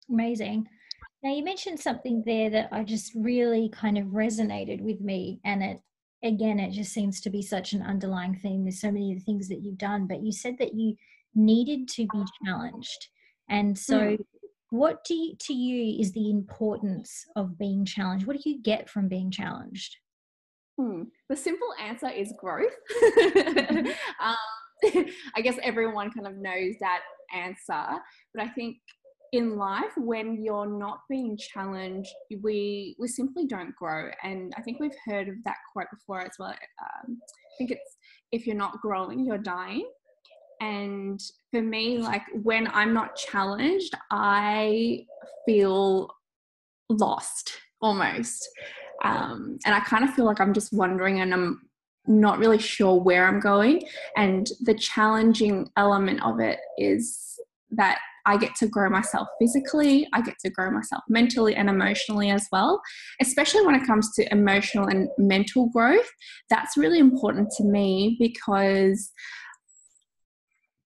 Amazing. 0.10 0.68
Now, 1.24 1.34
you 1.34 1.44
mentioned 1.44 1.80
something 1.80 2.24
there 2.26 2.50
that 2.50 2.70
I 2.72 2.84
just 2.84 3.12
really 3.16 3.70
kind 3.70 3.98
of 3.98 4.08
resonated 4.08 4.82
with 4.82 5.00
me. 5.02 5.40
And 5.46 5.62
it, 5.62 5.80
again, 6.24 6.60
it 6.60 6.72
just 6.72 6.92
seems 6.92 7.22
to 7.22 7.30
be 7.30 7.44
such 7.44 7.74
an 7.74 7.84
underlying 7.84 8.36
theme. 8.36 8.64
There's 8.64 8.82
so 8.82 8.92
many 8.92 9.14
of 9.14 9.20
the 9.20 9.24
things 9.24 9.48
that 9.50 9.62
you've 9.62 9.78
done, 9.78 10.08
but 10.08 10.24
you 10.24 10.32
said 10.32 10.58
that 10.58 10.74
you 10.74 10.96
needed 11.36 11.88
to 11.90 12.08
be 12.12 12.24
challenged. 12.44 13.08
And 13.48 13.78
so, 13.78 14.00
mm. 14.00 14.20
what 14.72 15.04
do 15.04 15.14
you, 15.14 15.36
to 15.42 15.54
you 15.54 16.02
is 16.02 16.12
the 16.12 16.32
importance 16.32 17.24
of 17.36 17.60
being 17.60 17.86
challenged? 17.86 18.26
What 18.26 18.42
do 18.42 18.50
you 18.50 18.60
get 18.64 18.90
from 18.90 19.08
being 19.08 19.30
challenged? 19.30 19.98
Hmm. 20.80 21.04
The 21.30 21.36
simple 21.36 21.68
answer 21.80 22.10
is 22.10 22.34
growth. 22.40 22.74
um, 24.20 24.36
I 25.36 25.42
guess 25.42 25.58
everyone 25.64 26.12
kind 26.12 26.28
of 26.28 26.38
knows 26.38 26.76
that 26.80 27.02
answer, 27.34 28.00
but 28.34 28.44
I 28.44 28.48
think 28.50 28.78
in 29.32 29.58
life 29.58 29.92
when 29.96 30.44
you're 30.44 30.68
not 30.68 31.00
being 31.10 31.38
challenged 31.38 32.10
we 32.42 32.96
we 33.00 33.08
simply 33.08 33.46
don't 33.46 33.76
grow. 33.76 34.10
And 34.24 34.54
i 34.58 34.62
think 34.62 34.80
we've 34.80 34.92
heard 35.06 35.30
of 35.30 35.36
that 35.46 35.58
quote 35.72 35.88
before 35.92 36.22
as 36.22 36.32
well. 36.38 36.50
Um, 36.50 37.18
i 37.26 37.54
think 37.58 37.72
it's 37.72 37.98
if 38.32 38.46
you're 38.46 38.56
not 38.56 38.82
growing 38.82 39.26
you're 39.26 39.38
dying. 39.38 39.90
And 40.60 41.20
for 41.50 41.62
me 41.62 41.98
like 41.98 42.24
when 42.44 42.68
i'm 42.74 42.94
not 42.94 43.16
challenged 43.16 43.94
i 44.12 45.06
feel 45.46 46.10
lost 46.90 47.54
almost. 47.82 48.48
Um, 49.04 49.58
and 49.66 49.74
i 49.74 49.80
kind 49.80 50.04
of 50.04 50.14
feel 50.14 50.26
like 50.26 50.42
i'm 50.42 50.54
just 50.54 50.74
wandering 50.74 51.22
and 51.22 51.34
i'm 51.34 51.62
not 52.08 52.40
really 52.40 52.58
sure 52.60 53.00
where 53.00 53.28
i'm 53.28 53.40
going 53.40 53.82
and 54.18 54.48
the 54.62 54.74
challenging 54.74 55.70
element 55.78 56.24
of 56.24 56.40
it 56.40 56.60
is 56.78 57.40
that 57.72 58.00
I 58.26 58.38
get 58.38 58.56
to 58.56 58.68
grow 58.68 58.90
myself 58.90 59.28
physically, 59.40 60.08
I 60.14 60.22
get 60.22 60.38
to 60.40 60.50
grow 60.50 60.70
myself 60.72 61.04
mentally 61.10 61.56
and 61.56 61.70
emotionally 61.70 62.30
as 62.30 62.48
well, 62.52 62.82
especially 63.20 63.66
when 63.66 63.76
it 63.76 63.86
comes 63.86 64.14
to 64.16 64.32
emotional 64.32 64.88
and 64.88 65.10
mental 65.18 65.70
growth. 65.70 66.10
That's 66.50 66.78
really 66.78 67.00
important 67.00 67.50
to 67.58 67.64
me 67.64 68.18
because 68.20 69.12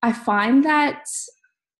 I 0.02 0.14
find 0.14 0.64
that 0.66 1.04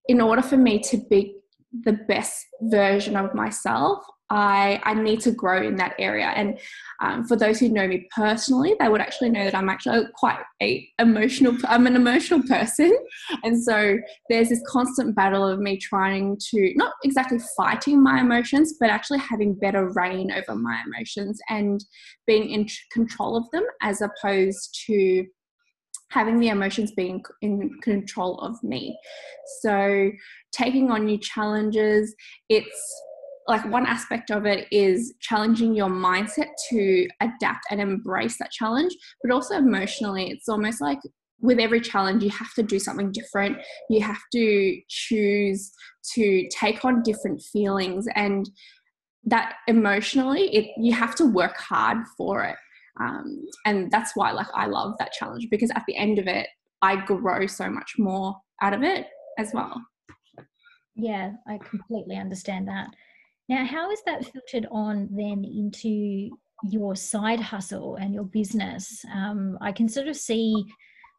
in 0.08 0.22
order 0.22 0.42
for 0.42 0.58
me 0.58 0.80
to 0.80 0.98
be 1.10 1.36
the 1.84 1.94
best 2.08 2.46
version 2.62 3.16
of 3.16 3.34
myself, 3.34 4.04
I, 4.30 4.82
I 4.84 4.96
need 4.96 5.20
to 5.22 5.32
grow 5.32 5.62
in 5.62 5.76
that 5.76 5.94
area. 6.00 6.26
And 6.26 6.58
um, 7.02 7.26
for 7.26 7.36
those 7.36 7.60
who 7.60 7.70
know 7.70 7.88
me 7.88 8.08
personally, 8.16 8.76
they 8.80 8.90
would 8.90 9.02
actually 9.02 9.30
know 9.30 9.44
that 9.44 9.54
I'm 9.54 9.70
actually 9.70 10.06
quite 10.16 10.40
a 10.62 10.88
emotional. 10.98 11.58
I'm 11.68 11.86
an 11.86 11.96
emotional 11.96 12.42
person, 12.44 12.98
and 13.44 13.62
so 13.62 13.98
there's 14.30 14.50
this 14.50 14.64
constant 14.68 15.16
battle 15.16 15.48
of 15.48 15.60
me 15.60 15.78
trying 15.78 16.38
to 16.52 16.74
not 16.76 16.94
exactly 17.04 17.40
fighting 17.56 18.02
my 18.02 18.22
emotions, 18.22 18.76
but 18.80 18.90
actually 18.90 19.20
having 19.20 19.54
better 19.54 19.92
rein 19.94 20.32
over 20.32 20.56
my 20.56 20.82
emotions 20.88 21.40
and 21.50 21.84
being 22.26 22.50
in 22.50 22.68
control 22.92 23.38
of 23.38 23.50
them, 23.52 23.64
as 23.82 24.02
opposed 24.02 24.84
to 24.88 25.26
having 26.10 26.40
the 26.40 26.48
emotions 26.48 26.92
being 26.96 27.22
in 27.42 27.70
control 27.82 28.40
of 28.40 28.56
me. 28.64 28.98
So, 29.62 30.12
taking 30.52 30.90
on 30.90 31.06
new 31.06 31.20
challenges, 31.20 32.16
it's 32.50 33.02
like 33.48 33.64
one 33.70 33.86
aspect 33.86 34.32
of 34.32 34.46
it 34.46 34.68
is 34.72 35.14
challenging 35.22 35.76
your 35.76 35.90
mindset 35.90 36.50
to 36.70 37.08
adapt 37.22 37.66
and 37.70 37.80
embrace 37.80 38.38
that 38.40 38.52
challenge, 38.52 38.96
but 39.22 39.32
also 39.32 39.56
emotionally, 39.56 40.30
it's 40.30 40.50
almost 40.50 40.82
like 40.82 41.00
with 41.42 41.60
every 41.60 41.82
challenge, 41.82 42.24
you 42.24 42.30
have 42.32 42.54
to 42.56 42.64
do 42.64 42.80
something 42.80 43.12
different. 43.12 43.58
You 43.90 44.02
have 44.02 44.22
to 44.34 44.82
choose 44.88 45.72
to 46.14 46.48
take 46.50 46.84
on 46.84 47.04
different 47.04 47.42
feelings, 47.42 48.08
and 48.16 48.50
that 49.26 49.56
emotionally, 49.68 50.56
it 50.56 50.72
you 50.78 50.94
have 50.94 51.16
to 51.16 51.26
work 51.26 51.58
hard 51.58 51.98
for 52.18 52.44
it. 52.44 52.56
Um, 53.00 53.46
and 53.66 53.92
that's 53.92 54.12
why 54.16 54.32
like 54.32 54.48
i 54.54 54.68
love 54.68 54.94
that 55.00 55.12
challenge 55.12 55.48
because 55.52 55.70
at 55.72 55.84
the 55.86 55.98
end 55.98 56.18
of 56.18 56.28
it 56.28 56.48
i 56.82 56.96
grow 56.96 57.46
so 57.46 57.70
much 57.70 57.96
more 57.98 58.36
out 58.62 58.74
of 58.74 58.84
it 58.84 59.08
as 59.38 59.52
well. 59.54 59.82
Yeah 60.96 61.32
i 61.46 61.58
completely 61.58 62.16
understand 62.16 62.70
that 62.70 62.88
now 63.50 63.66
how 63.66 63.92
is 63.92 64.02
that 64.06 64.26
filtered 64.26 64.68
on 64.72 65.08
then 65.12 65.44
into 65.44 66.30
your 66.64 66.96
side 66.96 67.40
hustle 67.40 67.96
and 67.96 68.14
your 68.14 68.24
business 68.24 69.04
um, 69.14 69.58
i 69.62 69.72
can 69.72 69.88
sort 69.88 70.08
of 70.08 70.16
see 70.16 70.64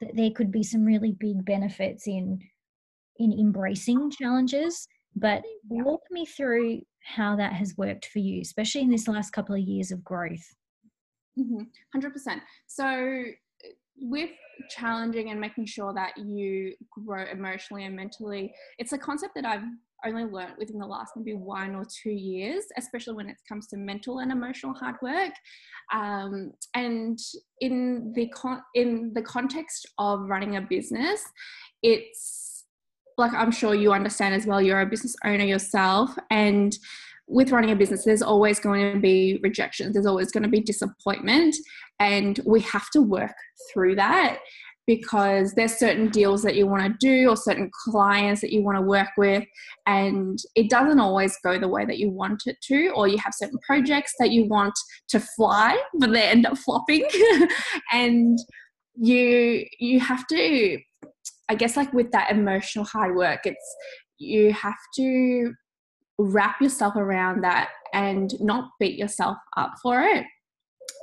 that 0.01 0.15
there 0.15 0.31
could 0.31 0.51
be 0.51 0.63
some 0.63 0.85
really 0.85 1.13
big 1.13 1.45
benefits 1.45 2.07
in 2.07 2.39
in 3.19 3.33
embracing 3.33 4.11
challenges 4.11 4.87
but 5.15 5.43
walk 5.69 6.03
me 6.11 6.27
through 6.27 6.81
how 7.03 7.37
that 7.37 7.53
has 7.53 7.77
worked 7.77 8.07
for 8.07 8.19
you 8.19 8.41
especially 8.41 8.83
in 8.83 8.91
this 8.91 9.09
last 9.09 9.31
couple 9.31 9.55
of 9.55 9.61
years 9.61 9.91
of 9.91 10.03
growth 10.05 10.47
Mm-hmm. 11.39 11.99
100%. 11.99 12.41
So, 12.67 13.25
with 13.99 14.31
challenging 14.71 15.31
and 15.31 15.41
making 15.41 15.67
sure 15.67 15.93
that 15.95 16.17
you 16.17 16.75
grow 16.91 17.25
emotionally 17.25 17.85
and 17.85 17.95
mentally, 17.95 18.55
it's 18.79 18.93
a 18.93 18.99
concept 18.99 19.35
that 19.35 19.45
I've 19.45 19.65
only 20.05 20.25
learned 20.25 20.55
within 20.59 20.79
the 20.79 20.87
last 20.87 21.13
maybe 21.17 21.35
one 21.35 21.75
or 21.75 21.85
two 21.85 22.11
years, 22.11 22.65
especially 22.77 23.15
when 23.15 23.29
it 23.29 23.37
comes 23.49 23.67
to 23.69 23.77
mental 23.77 24.19
and 24.19 24.31
emotional 24.31 24.75
hard 24.75 24.97
work. 25.03 25.33
Um, 25.93 26.53
and 26.75 27.19
in 27.61 28.13
the 28.15 28.29
con- 28.29 28.63
in 28.75 29.13
the 29.15 29.23
context 29.23 29.87
of 29.99 30.29
running 30.29 30.57
a 30.57 30.61
business, 30.61 31.23
it's 31.83 32.65
like 33.19 33.33
I'm 33.33 33.51
sure 33.53 33.75
you 33.75 33.93
understand 33.93 34.35
as 34.35 34.47
well. 34.47 34.61
You're 34.61 34.81
a 34.81 34.87
business 34.87 35.17
owner 35.25 35.45
yourself, 35.45 36.17
and 36.31 36.77
with 37.29 37.51
running 37.51 37.73
a 37.73 37.77
business, 37.77 38.05
there's 38.05 38.23
always 38.23 38.61
going 38.61 38.95
to 38.95 39.01
be 39.01 39.41
rejections, 39.43 39.95
there's 39.95 40.07
always 40.07 40.31
going 40.31 40.45
to 40.45 40.49
be 40.49 40.61
disappointment, 40.61 41.57
and 41.99 42.41
we 42.47 42.61
have 42.61 42.89
to 42.91 43.03
work 43.03 43.35
through 43.73 43.97
that 43.97 44.39
because 44.87 45.53
there's 45.55 45.77
certain 45.79 46.09
deals 46.09 46.43
that 46.43 46.55
you 46.55 46.67
want 46.67 46.83
to 46.83 46.97
do 47.01 47.29
or 47.29 47.37
certain 47.37 47.71
clients 47.85 48.41
that 48.41 48.53
you 48.53 48.63
want 48.63 48.77
to 48.77 48.83
work 48.83 49.09
with 49.17 49.45
and 49.87 50.39
it 50.55 50.71
doesn't 50.71 51.01
always 51.01 51.37
go 51.43 51.59
the 51.59 51.69
way 51.69 51.85
that 51.85 51.99
you 51.99 52.11
want 52.11 52.43
it 52.47 52.57
to 52.63 52.89
or 52.91 53.09
you 53.09 53.19
have 53.19 53.35
certain 53.35 53.59
projects 53.67 54.13
that 54.19 54.31
you 54.31 54.45
want 54.47 54.75
to 55.09 55.19
fly 55.19 55.77
but 55.95 56.13
they 56.13 56.23
end 56.23 56.47
up 56.47 56.57
flopping 56.59 57.07
and 57.93 58.39
you 58.95 59.65
you 59.79 60.01
have 60.01 60.27
to 60.27 60.79
i 61.49 61.55
guess 61.55 61.77
like 61.77 61.93
with 61.93 62.11
that 62.13 62.31
emotional 62.31 62.85
hard 62.85 63.17
work 63.17 63.41
it's 63.45 63.77
you 64.19 64.53
have 64.53 64.79
to 64.95 65.53
wrap 66.19 66.61
yourself 66.61 66.97
around 66.97 67.43
that 67.43 67.71
and 67.93 68.33
not 68.41 68.71
beat 68.81 68.99
yourself 68.99 69.37
up 69.57 69.75
for 69.83 70.03
it. 70.03 70.25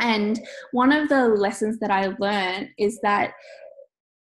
And 0.02 0.40
one 0.72 0.92
of 0.92 1.10
the 1.10 1.28
lessons 1.28 1.80
that 1.80 1.92
I 1.92 2.13
learned 2.20 2.70
is 2.78 3.00
that 3.04 3.34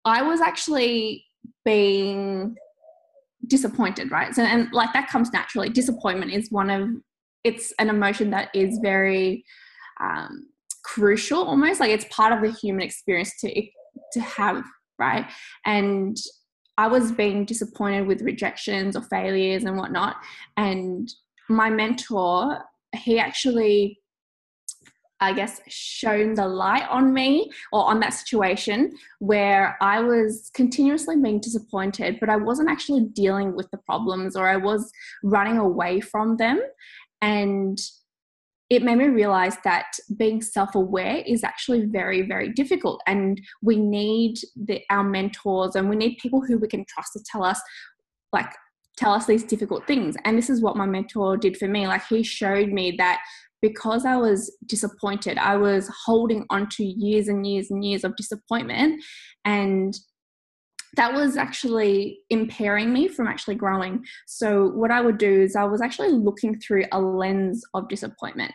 I 0.06 0.22
was 0.22 0.42
actually 0.42 1.26
being 1.66 2.56
disappointed, 3.48 4.12
right? 4.12 4.34
So, 4.36 4.44
and 4.44 4.72
like 4.72 4.94
that 4.94 5.10
comes 5.10 5.32
naturally. 5.32 5.70
Disappointment 5.70 6.32
is 6.32 6.52
one 6.52 6.70
of, 6.70 6.90
it's 7.44 7.74
an 7.80 7.90
emotion 7.90 8.30
that 8.32 8.50
is 8.54 8.80
very 8.82 9.44
um, 10.00 10.48
crucial 10.84 11.44
almost. 11.44 11.80
Like 11.80 11.92
it's 11.92 12.06
part 12.10 12.34
of 12.34 12.42
the 12.42 12.52
human 12.52 12.84
experience 12.84 13.40
to, 13.42 13.68
to 14.14 14.20
have, 14.22 14.64
right? 15.00 15.26
And 15.66 16.18
I 16.78 16.88
was 16.88 17.12
being 17.12 17.46
disappointed 17.46 18.08
with 18.08 18.22
rejections 18.22 18.96
or 18.96 19.04
failures 19.04 19.64
and 19.64 19.78
whatnot. 19.78 20.18
And 20.58 21.10
my 21.50 21.70
mentor, 21.70 22.60
he 22.96 23.20
actually, 23.20 24.01
I 25.22 25.34
guess, 25.34 25.62
shone 25.68 26.34
the 26.34 26.48
light 26.48 26.88
on 26.90 27.14
me 27.14 27.52
or 27.72 27.86
on 27.86 28.00
that 28.00 28.10
situation 28.10 28.92
where 29.20 29.78
I 29.80 30.02
was 30.02 30.50
continuously 30.56 31.16
being 31.16 31.40
disappointed, 31.40 32.20
but 32.20 32.30
I 32.30 32.38
wasn't 32.38 32.70
actually 32.70 33.06
dealing 33.14 33.56
with 33.56 33.70
the 33.70 33.78
problems 33.78 34.36
or 34.36 34.50
I 34.50 34.58
was 34.58 34.92
running 35.24 35.58
away 35.58 36.02
from 36.02 36.38
them. 36.38 36.60
And 37.22 37.80
it 38.72 38.82
made 38.82 38.98
me 38.98 39.10
realize 39.10 39.58
that 39.64 39.92
being 40.18 40.42
self-aware 40.42 41.18
is 41.28 41.44
actually 41.44 41.86
very 41.86 42.22
very 42.24 42.50
difficult. 42.50 43.02
And 43.06 43.40
we 43.62 43.76
need 43.76 44.38
the, 44.56 44.82
our 44.90 45.04
mentors 45.04 45.76
and 45.76 45.88
we 45.90 45.98
need 45.98 46.18
people 46.18 46.42
who 46.42 46.58
we 46.58 46.68
can 46.68 46.86
trust 46.86 47.14
to 47.14 47.24
tell 47.24 47.44
us 47.44 47.62
like 48.34 48.52
tell 48.98 49.14
us 49.14 49.26
these 49.26 49.44
difficult 49.44 49.86
things. 49.88 50.16
And 50.26 50.38
this 50.38 50.50
is 50.50 50.62
what 50.62 50.78
my 50.78 50.86
mentor 50.86 51.38
did 51.38 51.58
for 51.58 51.68
me. 51.68 51.86
Like 51.86 52.06
he 52.08 52.24
showed 52.24 52.70
me 52.70 52.96
that 52.98 53.20
because 53.62 54.06
I 54.06 54.18
was 54.18 54.56
disappointed, 54.66 55.38
I 55.38 55.56
was 55.56 55.90
holding 56.06 56.46
on 56.50 56.68
to 56.70 56.84
years 56.84 57.28
and 57.28 57.46
years 57.46 57.70
and 57.70 57.84
years 57.84 58.04
of 58.04 58.16
disappointment. 58.16 59.04
And 59.46 59.94
that 60.98 61.14
was 61.14 61.38
actually 61.38 62.20
impairing 62.30 62.92
me 62.92 63.08
from 63.08 63.28
actually 63.28 63.56
growing. 63.56 64.04
So, 64.28 64.68
what 64.70 64.92
I 64.92 65.02
would 65.02 65.18
do 65.18 65.42
is 65.42 65.56
I 65.56 65.64
was 65.64 65.82
actually 65.82 66.12
looking 66.12 66.60
through 66.60 66.86
a 66.92 67.00
lens 67.00 67.64
of 67.74 67.88
disappointment, 67.88 68.52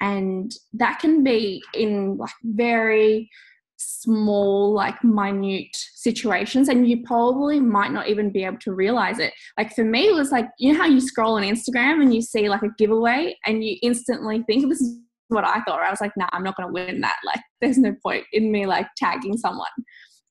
and 0.00 0.52
that 0.74 0.98
can 0.98 1.24
be 1.24 1.62
in 1.74 2.18
like 2.18 2.30
very 2.44 3.30
small, 3.78 4.72
like 4.72 5.02
minute 5.02 5.76
situations, 5.94 6.68
and 6.68 6.88
you 6.88 7.02
probably 7.04 7.60
might 7.60 7.92
not 7.92 8.08
even 8.08 8.30
be 8.30 8.44
able 8.44 8.58
to 8.58 8.72
realize 8.72 9.18
it. 9.18 9.32
Like 9.56 9.74
for 9.74 9.84
me, 9.84 10.08
it 10.08 10.14
was 10.14 10.30
like, 10.30 10.46
you 10.58 10.72
know, 10.72 10.78
how 10.78 10.86
you 10.86 11.00
scroll 11.00 11.36
on 11.36 11.42
Instagram 11.42 12.02
and 12.02 12.14
you 12.14 12.20
see 12.20 12.48
like 12.48 12.62
a 12.62 12.70
giveaway, 12.76 13.36
and 13.46 13.64
you 13.64 13.76
instantly 13.82 14.42
think, 14.46 14.68
this 14.68 14.80
is 14.80 14.98
what 15.28 15.44
I 15.44 15.60
thought. 15.62 15.80
I 15.80 15.90
was 15.90 16.00
like, 16.00 16.12
nah, 16.16 16.28
I'm 16.32 16.42
not 16.42 16.56
going 16.56 16.68
to 16.68 16.72
win 16.72 17.00
that. 17.00 17.16
Like, 17.24 17.40
there's 17.60 17.78
no 17.78 17.94
point 18.02 18.24
in 18.32 18.50
me 18.50 18.66
like 18.66 18.86
tagging 18.96 19.36
someone. 19.36 19.68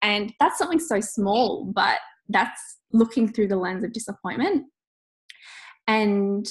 And 0.02 0.34
that's 0.40 0.58
something 0.58 0.80
so 0.80 1.00
small, 1.00 1.66
but 1.66 1.98
that's 2.30 2.78
looking 2.92 3.32
through 3.32 3.48
the 3.48 3.56
lens 3.56 3.84
of 3.84 3.94
disappointment. 3.94 4.66
And 5.88 6.46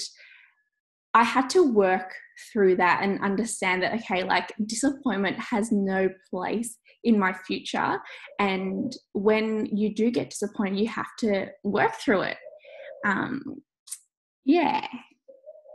I 1.14 1.22
had 1.22 1.50
to 1.50 1.62
work 1.62 2.14
through 2.52 2.76
that 2.76 3.00
and 3.02 3.22
understand 3.22 3.82
that, 3.82 3.94
okay, 3.94 4.24
like 4.24 4.52
disappointment 4.66 5.38
has 5.38 5.72
no 5.72 6.08
place 6.30 6.78
in 7.04 7.18
my 7.18 7.32
future. 7.32 7.98
And 8.38 8.92
when 9.12 9.66
you 9.66 9.94
do 9.94 10.10
get 10.10 10.30
disappointed, 10.30 10.78
you 10.78 10.88
have 10.88 11.16
to 11.20 11.46
work 11.62 11.94
through 11.94 12.22
it. 12.22 12.36
Um, 13.06 13.62
yeah. 14.44 14.86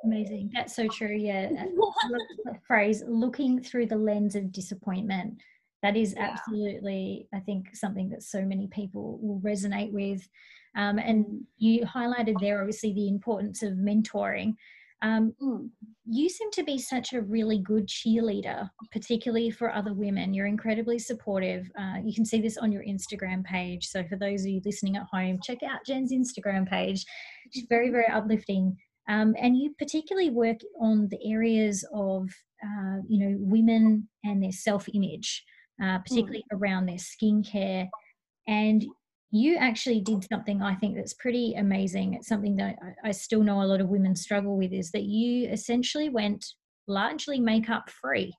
Amazing. 0.04 0.52
That's 0.54 0.76
so 0.76 0.88
true. 0.88 1.16
Yeah. 1.16 1.50
the 2.46 2.56
phrase 2.68 3.04
looking 3.08 3.62
through 3.62 3.88
the 3.88 3.96
lens 3.96 4.36
of 4.36 4.52
disappointment. 4.52 5.42
That 5.84 5.98
is 5.98 6.14
yeah. 6.16 6.30
absolutely, 6.32 7.28
I 7.34 7.40
think, 7.40 7.76
something 7.76 8.10
that 8.10 8.24
so 8.24 8.44
many 8.44 8.68
people 8.68 9.20
will 9.22 9.40
resonate 9.40 9.92
with. 9.92 10.28
Um, 10.76 11.00
and 11.00 11.42
you 11.58 11.86
highlighted 11.86 12.40
there, 12.40 12.60
obviously, 12.60 12.94
the 12.94 13.08
importance 13.08 13.64
of 13.64 13.74
mentoring. 13.74 14.56
Um, 15.02 15.34
mm. 15.42 15.70
You 16.06 16.30
seem 16.30 16.52
to 16.52 16.64
be 16.64 16.78
such 16.78 17.14
a 17.14 17.22
really 17.22 17.60
good 17.60 17.88
cheerleader, 17.88 18.70
particularly 18.92 19.50
for 19.50 19.74
other 19.74 19.94
women. 19.94 20.34
You're 20.34 20.48
incredibly 20.48 21.00
supportive. 21.00 21.70
Uh, 21.80 21.98
you 22.04 22.14
can 22.14 22.26
see 22.26 22.42
this 22.42 22.58
on 22.58 22.72
your 22.72 22.84
Instagram 22.84 23.44
page. 23.44 23.88
So, 23.88 24.04
for 24.04 24.18
those 24.18 24.42
of 24.42 24.48
you 24.48 24.62
listening 24.66 24.98
at 24.98 25.08
home, 25.12 25.40
check 25.42 25.64
out 25.64 25.86
Jen's 25.86 26.12
Instagram 26.12 26.68
page. 26.68 27.06
She's 27.52 27.66
very, 27.70 27.90
very 27.90 28.08
uplifting. 28.08 28.78
Um, 29.10 29.36
and 29.40 29.58
you 29.58 29.74
particularly 29.78 30.30
work 30.30 30.58
on 30.80 31.08
the 31.10 31.20
areas 31.26 31.86
of, 31.94 32.30
uh, 32.64 32.98
you 33.08 33.26
know, 33.26 33.36
women 33.40 34.08
and 34.24 34.44
their 34.44 34.52
self-image, 34.52 35.44
uh, 35.82 35.86
mm. 35.86 36.04
particularly 36.04 36.44
mm. 36.52 36.60
around 36.60 36.86
their 36.86 36.98
skincare. 36.98 37.88
And 38.48 38.86
you 39.32 39.56
actually 39.56 40.02
did 40.02 40.26
something 40.30 40.62
I 40.62 40.76
think 40.76 40.96
that's 40.96 41.14
pretty 41.14 41.54
amazing. 41.54 42.16
It's 42.16 42.28
something 42.28 42.58
that 42.58 42.78
I 43.04 43.12
still 43.12 43.44
know 43.44 43.62
a 43.62 43.66
lot 43.66 43.82
of 43.82 43.88
women 43.88 44.16
struggle 44.16 44.58
with 44.58 44.74
is 44.74 44.92
that 44.92 45.04
you 45.04 45.48
essentially 45.48 46.10
went 46.10 46.46
largely 46.88 47.40
makeup 47.40 47.90
free 47.90 48.34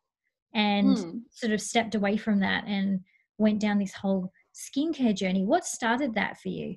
and 0.54 0.96
mm. 0.96 1.20
sort 1.30 1.52
of 1.52 1.60
stepped 1.62 1.94
away 1.94 2.18
from 2.18 2.40
that 2.40 2.64
and 2.66 3.00
went 3.38 3.60
down 3.60 3.78
this 3.78 3.94
whole 3.94 4.30
skincare 4.54 5.16
journey. 5.16 5.44
What 5.44 5.64
started 5.64 6.14
that 6.14 6.38
for 6.38 6.48
you? 6.48 6.76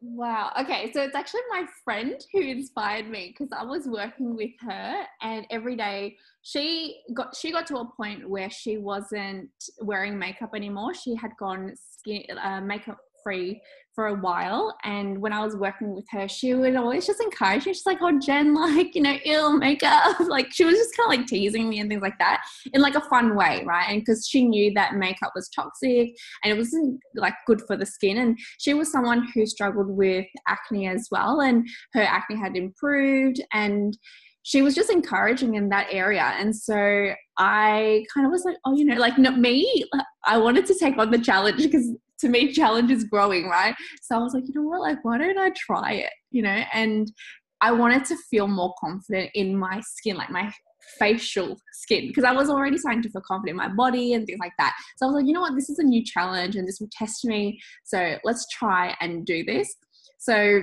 Wow. 0.00 0.52
Okay. 0.60 0.92
So 0.92 1.02
it's 1.02 1.16
actually 1.16 1.40
my 1.50 1.64
friend 1.84 2.14
who 2.32 2.40
inspired 2.40 3.10
me 3.10 3.34
because 3.36 3.52
I 3.52 3.64
was 3.64 3.86
working 3.86 4.36
with 4.36 4.52
her 4.60 5.04
and 5.22 5.44
every 5.50 5.74
day 5.76 6.16
she 6.42 7.00
got 7.14 7.34
she 7.34 7.50
got 7.50 7.66
to 7.68 7.78
a 7.78 7.90
point 7.96 8.28
where 8.28 8.48
she 8.48 8.78
wasn't 8.78 9.50
wearing 9.80 10.16
makeup 10.16 10.50
anymore. 10.54 10.94
She 10.94 11.16
had 11.16 11.32
gone 11.38 11.74
skin 11.74 12.22
uh, 12.40 12.60
makeup 12.60 12.98
free 13.24 13.60
for 13.98 14.06
a 14.06 14.14
while. 14.14 14.76
And 14.84 15.18
when 15.18 15.32
I 15.32 15.44
was 15.44 15.56
working 15.56 15.92
with 15.92 16.04
her, 16.10 16.28
she 16.28 16.54
would 16.54 16.76
always 16.76 17.04
just 17.04 17.20
encourage 17.20 17.66
me. 17.66 17.74
She's 17.74 17.84
like, 17.84 17.98
oh, 18.00 18.16
Jen, 18.20 18.54
like, 18.76 18.94
you 18.94 19.02
know, 19.02 19.18
ill 19.24 19.58
makeup. 19.58 20.20
like, 20.28 20.52
she 20.52 20.62
was 20.62 20.76
just 20.76 20.96
kind 20.96 21.12
of 21.12 21.18
like 21.18 21.26
teasing 21.26 21.68
me 21.68 21.80
and 21.80 21.90
things 21.90 22.00
like 22.00 22.16
that 22.20 22.44
in 22.72 22.80
like 22.80 22.94
a 22.94 23.00
fun 23.00 23.34
way, 23.34 23.64
right? 23.66 23.86
And 23.88 24.00
because 24.00 24.28
she 24.28 24.44
knew 24.44 24.72
that 24.74 24.94
makeup 24.94 25.32
was 25.34 25.48
toxic 25.48 26.14
and 26.44 26.52
it 26.52 26.56
wasn't 26.56 27.00
like 27.16 27.34
good 27.44 27.60
for 27.66 27.76
the 27.76 27.84
skin. 27.84 28.18
And 28.18 28.38
she 28.60 28.72
was 28.72 28.92
someone 28.92 29.26
who 29.34 29.44
struggled 29.46 29.88
with 29.88 30.26
acne 30.46 30.86
as 30.86 31.08
well. 31.10 31.40
And 31.40 31.66
her 31.94 32.02
acne 32.02 32.36
had 32.36 32.56
improved. 32.56 33.42
And 33.52 33.98
she 34.44 34.62
was 34.62 34.76
just 34.76 34.90
encouraging 34.90 35.56
in 35.56 35.70
that 35.70 35.88
area. 35.90 36.34
And 36.38 36.54
so 36.54 37.12
I 37.36 38.04
kind 38.14 38.26
of 38.26 38.30
was 38.30 38.44
like, 38.44 38.58
oh, 38.64 38.76
you 38.76 38.84
know, 38.84 38.94
like 38.94 39.18
not 39.18 39.40
me, 39.40 39.84
I 40.24 40.38
wanted 40.38 40.66
to 40.66 40.78
take 40.78 40.96
on 40.98 41.10
the 41.10 41.18
challenge 41.18 41.64
because 41.64 41.90
to 42.18 42.28
me 42.28 42.52
challenge 42.52 42.90
is 42.90 43.04
growing 43.04 43.48
right 43.48 43.74
so 44.02 44.16
i 44.16 44.18
was 44.18 44.34
like 44.34 44.44
you 44.46 44.54
know 44.54 44.62
what 44.62 44.80
like 44.80 44.98
why 45.04 45.18
don't 45.18 45.38
i 45.38 45.50
try 45.56 45.92
it 45.92 46.10
you 46.30 46.42
know 46.42 46.62
and 46.72 47.12
i 47.60 47.70
wanted 47.72 48.04
to 48.04 48.16
feel 48.30 48.46
more 48.46 48.74
confident 48.80 49.30
in 49.34 49.56
my 49.56 49.80
skin 49.80 50.16
like 50.16 50.30
my 50.30 50.52
facial 50.98 51.58
skin 51.72 52.08
because 52.08 52.24
I 52.24 52.32
was 52.32 52.48
already 52.48 52.78
starting 52.78 53.02
to 53.02 53.10
feel 53.10 53.22
confident 53.26 53.50
in 53.50 53.56
my 53.56 53.68
body 53.68 54.14
and 54.14 54.26
things 54.26 54.38
like 54.40 54.52
that. 54.58 54.74
So 54.96 55.06
I 55.06 55.08
was 55.08 55.16
like, 55.16 55.26
you 55.26 55.32
know 55.32 55.40
what, 55.40 55.54
this 55.54 55.68
is 55.68 55.78
a 55.78 55.82
new 55.82 56.04
challenge 56.04 56.56
and 56.56 56.66
this 56.66 56.80
will 56.80 56.88
test 56.92 57.24
me. 57.24 57.60
So 57.84 58.16
let's 58.24 58.46
try 58.48 58.96
and 59.00 59.26
do 59.26 59.44
this. 59.44 59.74
So 60.18 60.62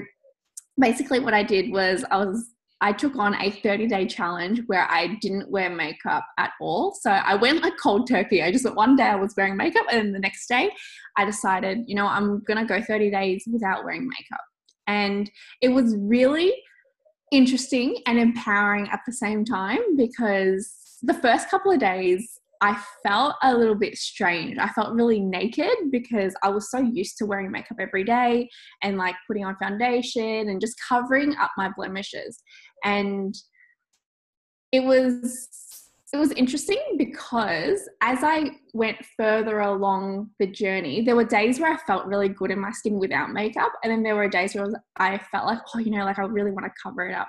basically, 0.80 1.20
what 1.20 1.34
I 1.34 1.44
did 1.44 1.72
was 1.72 2.06
I 2.12 2.18
was 2.18 2.50
I 2.82 2.92
took 2.92 3.16
on 3.16 3.36
a 3.36 3.52
30 3.52 3.88
day 3.88 4.06
challenge 4.06 4.62
where 4.68 4.90
I 4.90 5.18
didn't 5.22 5.50
wear 5.50 5.70
makeup 5.70 6.26
at 6.38 6.52
all. 6.60 6.94
So 7.00 7.10
I 7.10 7.36
went 7.36 7.64
like 7.64 7.74
cold 7.82 8.08
turkey. 8.08 8.44
I 8.44 8.52
just 8.52 8.66
one 8.76 8.96
day 8.96 9.04
I 9.04 9.16
was 9.16 9.34
wearing 9.38 9.56
makeup, 9.56 9.86
and 9.92 10.14
the 10.14 10.20
next 10.20 10.48
day 10.48 10.72
I 11.18 11.26
decided, 11.26 11.80
you 11.88 11.96
know, 11.96 12.08
I'm 12.08 12.42
to 12.46 12.66
go 12.66 12.82
30 12.82 13.12
days 13.12 13.44
without 13.52 13.86
wearing 13.86 14.08
makeup. 14.08 14.44
And 14.88 15.32
it 15.62 15.70
was 15.70 15.96
really 15.98 16.54
interesting 17.32 18.02
and 18.06 18.20
empowering 18.20 18.88
at 18.90 19.02
the 19.06 19.14
same 19.14 19.46
time 19.46 19.96
because 19.98 20.72
the 21.02 21.14
first 21.14 21.50
couple 21.50 21.72
of 21.72 21.80
days 21.80 22.40
I 22.66 22.76
felt 23.04 23.36
a 23.44 23.56
little 23.56 23.76
bit 23.76 23.96
strange. 23.96 24.58
I 24.58 24.68
felt 24.70 24.96
really 24.96 25.20
naked 25.20 25.92
because 25.92 26.34
I 26.42 26.50
was 26.50 26.72
so 26.72 26.80
used 26.80 27.16
to 27.20 27.28
wearing 27.28 27.52
makeup 27.52 27.78
every 27.80 28.04
day 28.04 28.50
and 28.82 28.98
like 28.98 29.14
putting 29.28 29.46
on 29.46 29.56
foundation 29.58 30.50
and 30.50 30.60
just 30.60 30.76
covering 30.90 31.36
up 31.36 31.52
my 31.58 31.70
blemishes 31.78 32.42
and 32.84 33.36
it 34.72 34.84
was 34.84 35.48
it 36.12 36.18
was 36.18 36.32
interesting 36.32 36.82
because 36.98 37.88
as 38.02 38.24
I 38.24 38.52
went 38.74 38.98
further 39.18 39.60
along 39.60 40.32
the 40.40 40.48
journey, 40.48 41.02
there 41.02 41.16
were 41.16 41.26
days 41.26 41.60
where 41.60 41.74
I 41.74 41.78
felt 41.78 42.06
really 42.06 42.30
good 42.30 42.52
in 42.52 42.60
my 42.60 42.72
skin 42.72 43.00
without 43.00 43.32
makeup, 43.32 43.74
and 43.84 43.92
then 43.92 44.02
there 44.02 44.16
were 44.16 44.30
days 44.30 44.56
where 44.56 44.68
I, 44.98 45.18
felt 45.18 45.46
like, 45.46 45.60
oh, 45.76 45.80
you 45.80 45.92
know, 45.92 46.06
like 46.06 46.18
I 46.18 46.24
really 46.24 46.52
want 46.52 46.66
to 46.68 46.72
cover 46.82 47.10
it 47.10 47.14
up. 47.14 47.28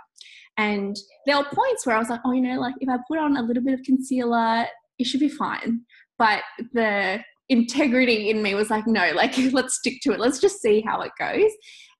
And 0.56 0.94
there 1.26 1.36
were 1.36 1.48
points 1.52 1.84
where 1.84 1.96
I 1.96 1.98
was 1.98 2.10
like, 2.10 2.20
oh, 2.24 2.32
you 2.32 2.42
know, 2.42 2.60
like 2.60 2.76
if 2.80 2.88
I 2.88 2.98
put 3.08 3.18
on 3.18 3.36
a 3.36 3.42
little 3.42 3.62
bit 3.62 3.74
of 3.74 3.82
concealer, 3.82 4.66
it 4.98 5.06
should 5.06 5.20
be 5.20 5.28
fine. 5.28 5.80
But 6.18 6.42
the 6.72 7.20
integrity 7.48 8.30
in 8.30 8.42
me 8.42 8.54
was 8.54 8.70
like, 8.70 8.86
no, 8.86 9.12
like 9.14 9.36
let's 9.52 9.76
stick 9.76 9.98
to 10.02 10.12
it. 10.12 10.20
Let's 10.20 10.40
just 10.40 10.60
see 10.60 10.80
how 10.80 11.00
it 11.02 11.12
goes. 11.18 11.50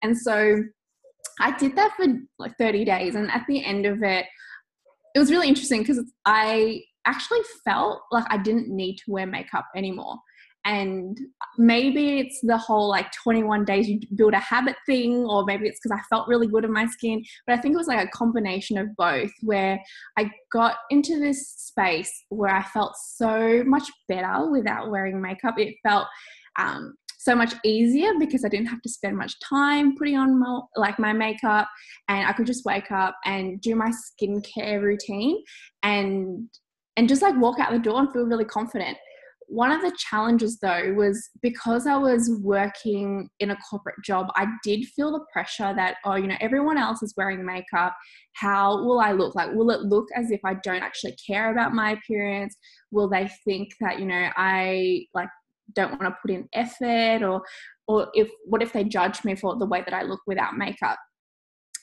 And 0.02 0.16
so 0.16 0.62
I 1.40 1.56
did 1.56 1.76
that 1.76 1.92
for 1.96 2.06
like 2.38 2.56
30 2.58 2.84
days. 2.84 3.14
And 3.14 3.30
at 3.30 3.44
the 3.48 3.64
end 3.64 3.86
of 3.86 4.02
it, 4.02 4.26
it 5.14 5.18
was 5.18 5.30
really 5.30 5.48
interesting 5.48 5.80
because 5.80 6.00
I 6.24 6.82
actually 7.06 7.40
felt 7.64 8.00
like 8.10 8.26
I 8.28 8.38
didn't 8.38 8.68
need 8.68 8.96
to 8.96 9.04
wear 9.08 9.26
makeup 9.26 9.66
anymore. 9.74 10.16
And 10.66 11.16
maybe 11.56 12.18
it's 12.18 12.40
the 12.42 12.58
whole 12.58 12.88
like 12.88 13.10
21 13.12 13.64
days 13.64 13.88
you 13.88 14.00
build 14.16 14.34
a 14.34 14.40
habit 14.40 14.74
thing, 14.84 15.24
or 15.24 15.44
maybe 15.44 15.68
it's 15.68 15.78
because 15.78 15.96
I 15.96 16.02
felt 16.10 16.28
really 16.28 16.48
good 16.48 16.64
in 16.64 16.72
my 16.72 16.86
skin. 16.86 17.24
But 17.46 17.56
I 17.56 17.62
think 17.62 17.74
it 17.74 17.78
was 17.78 17.86
like 17.86 18.04
a 18.04 18.10
combination 18.10 18.76
of 18.76 18.88
both 18.96 19.30
where 19.42 19.80
I 20.18 20.30
got 20.52 20.74
into 20.90 21.20
this 21.20 21.48
space 21.56 22.12
where 22.30 22.54
I 22.54 22.64
felt 22.64 22.96
so 22.96 23.62
much 23.64 23.88
better 24.08 24.50
without 24.50 24.90
wearing 24.90 25.22
makeup. 25.22 25.54
It 25.56 25.76
felt 25.84 26.08
um, 26.58 26.96
so 27.26 27.34
much 27.34 27.54
easier 27.64 28.12
because 28.18 28.44
I 28.44 28.48
didn't 28.48 28.68
have 28.68 28.82
to 28.82 28.88
spend 28.88 29.16
much 29.16 29.34
time 29.40 29.96
putting 29.96 30.16
on 30.16 30.38
my, 30.38 30.60
like 30.76 30.98
my 30.98 31.12
makeup 31.12 31.68
and 32.08 32.26
I 32.26 32.32
could 32.32 32.46
just 32.46 32.64
wake 32.64 32.90
up 32.90 33.16
and 33.24 33.60
do 33.60 33.74
my 33.76 33.90
skincare 33.90 34.80
routine 34.82 35.42
and 35.82 36.48
and 36.96 37.08
just 37.08 37.22
like 37.22 37.38
walk 37.38 37.58
out 37.58 37.72
the 37.72 37.78
door 37.78 38.00
and 38.00 38.10
feel 38.10 38.24
really 38.24 38.46
confident. 38.46 38.96
One 39.48 39.70
of 39.70 39.80
the 39.80 39.96
challenges 39.96 40.58
though 40.60 40.92
was 40.94 41.30
because 41.40 41.86
I 41.86 41.96
was 41.96 42.30
working 42.42 43.28
in 43.38 43.50
a 43.50 43.56
corporate 43.70 43.96
job, 44.04 44.26
I 44.34 44.46
did 44.64 44.84
feel 44.86 45.12
the 45.12 45.24
pressure 45.32 45.72
that, 45.74 45.96
oh, 46.04 46.16
you 46.16 46.26
know, 46.26 46.36
everyone 46.40 46.78
else 46.78 47.02
is 47.02 47.14
wearing 47.16 47.44
makeup. 47.44 47.94
How 48.34 48.84
will 48.84 49.00
I 49.00 49.12
look? 49.12 49.34
Like, 49.34 49.52
will 49.52 49.70
it 49.70 49.82
look 49.82 50.08
as 50.14 50.30
if 50.30 50.40
I 50.44 50.54
don't 50.64 50.82
actually 50.82 51.16
care 51.26 51.52
about 51.52 51.72
my 51.72 51.92
appearance? 51.92 52.56
Will 52.90 53.08
they 53.08 53.28
think 53.44 53.68
that, 53.80 54.00
you 54.00 54.06
know, 54.06 54.30
I 54.36 55.04
like 55.14 55.28
don't 55.74 55.90
want 55.90 56.02
to 56.02 56.16
put 56.22 56.30
in 56.30 56.48
effort 56.52 57.24
or 57.24 57.42
or 57.88 58.08
if 58.14 58.28
what 58.44 58.62
if 58.62 58.72
they 58.72 58.84
judge 58.84 59.24
me 59.24 59.34
for 59.34 59.56
the 59.58 59.66
way 59.66 59.82
that 59.82 59.94
I 59.94 60.02
look 60.02 60.20
without 60.26 60.56
makeup 60.56 60.96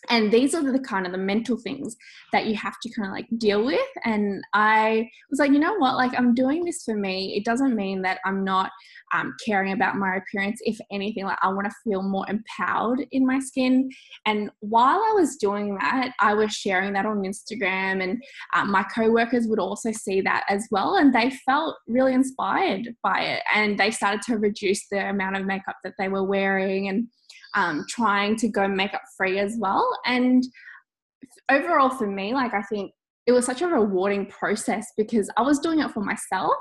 and 0.10 0.32
these 0.32 0.54
are 0.54 0.72
the 0.72 0.80
kind 0.80 1.06
of 1.06 1.12
the 1.12 1.18
mental 1.18 1.58
things 1.58 1.96
that 2.32 2.46
you 2.46 2.56
have 2.56 2.80
to 2.82 2.90
kind 2.94 3.08
of 3.08 3.14
like 3.14 3.28
deal 3.38 3.66
with. 3.66 3.80
And 4.06 4.44
i 4.54 5.10
was 5.30 5.40
like 5.40 5.52
you 5.52 5.60
know 5.60 5.76
what? 5.76 5.96
Like 5.96 6.18
i'm 6.18 6.34
doing 6.34 6.64
this 6.66 6.84
for 6.84 6.96
me. 6.96 7.36
It 7.36 7.46
doesn't 7.46 7.76
mean 7.76 8.02
that 8.04 8.20
i'm 8.26 8.44
not 8.44 8.72
um, 9.14 9.36
caring 9.46 9.74
about 9.74 9.96
my 9.96 10.16
appearance. 10.16 10.60
If 10.64 10.78
anything 10.92 11.26
like 11.26 11.40
i 11.42 11.50
want 11.50 11.66
to 11.66 11.76
feel 11.84 12.02
more 12.02 12.26
empowered 12.30 13.06
in 13.12 13.26
my 13.26 13.40
skin. 13.40 13.90
And 14.26 14.50
while 14.60 15.00
i 15.00 15.14
was 15.16 15.38
doing 15.38 15.76
that 15.76 16.12
i 16.20 16.34
was 16.34 16.54
sharing 16.54 16.94
that 16.94 17.06
on 17.06 17.22
instagram 17.24 18.04
and 18.04 18.22
um, 18.56 18.72
my 18.72 18.84
co-workers 18.84 19.48
would 19.48 19.60
also 19.60 19.92
see 19.92 20.22
that 20.22 20.44
as 20.50 20.68
well 20.72 20.96
and 20.96 21.14
they 21.14 21.30
felt 21.46 21.78
really 21.88 22.14
inspired 22.14 22.90
by 23.04 23.20
it. 23.22 23.44
And 23.54 23.78
they 23.78 23.92
started 23.92 24.22
to 24.24 24.38
reduce 24.38 24.88
the 24.90 25.10
amount 25.10 25.38
of 25.38 25.46
makeup 25.46 25.78
that 25.84 25.94
they 25.98 26.08
were 26.08 26.24
wearing 26.24 26.88
and 26.88 27.08
um, 27.56 27.86
trying 27.90 28.36
to 28.38 28.48
go 28.48 28.68
makeup 28.68 29.04
free 29.18 29.40
as 29.40 29.56
well. 29.60 29.88
And 30.06 30.44
overall, 31.50 31.90
for 31.90 32.08
me, 32.08 32.34
like 32.34 32.54
I 32.54 32.62
think 32.64 32.92
it 33.26 33.32
was 33.32 33.46
such 33.46 33.62
a 33.62 33.68
rewarding 33.68 34.26
process 34.26 34.88
because 34.98 35.30
I 35.38 35.42
was 35.42 35.60
doing 35.60 35.80
it 35.80 35.92
for 35.92 36.02
myself, 36.02 36.56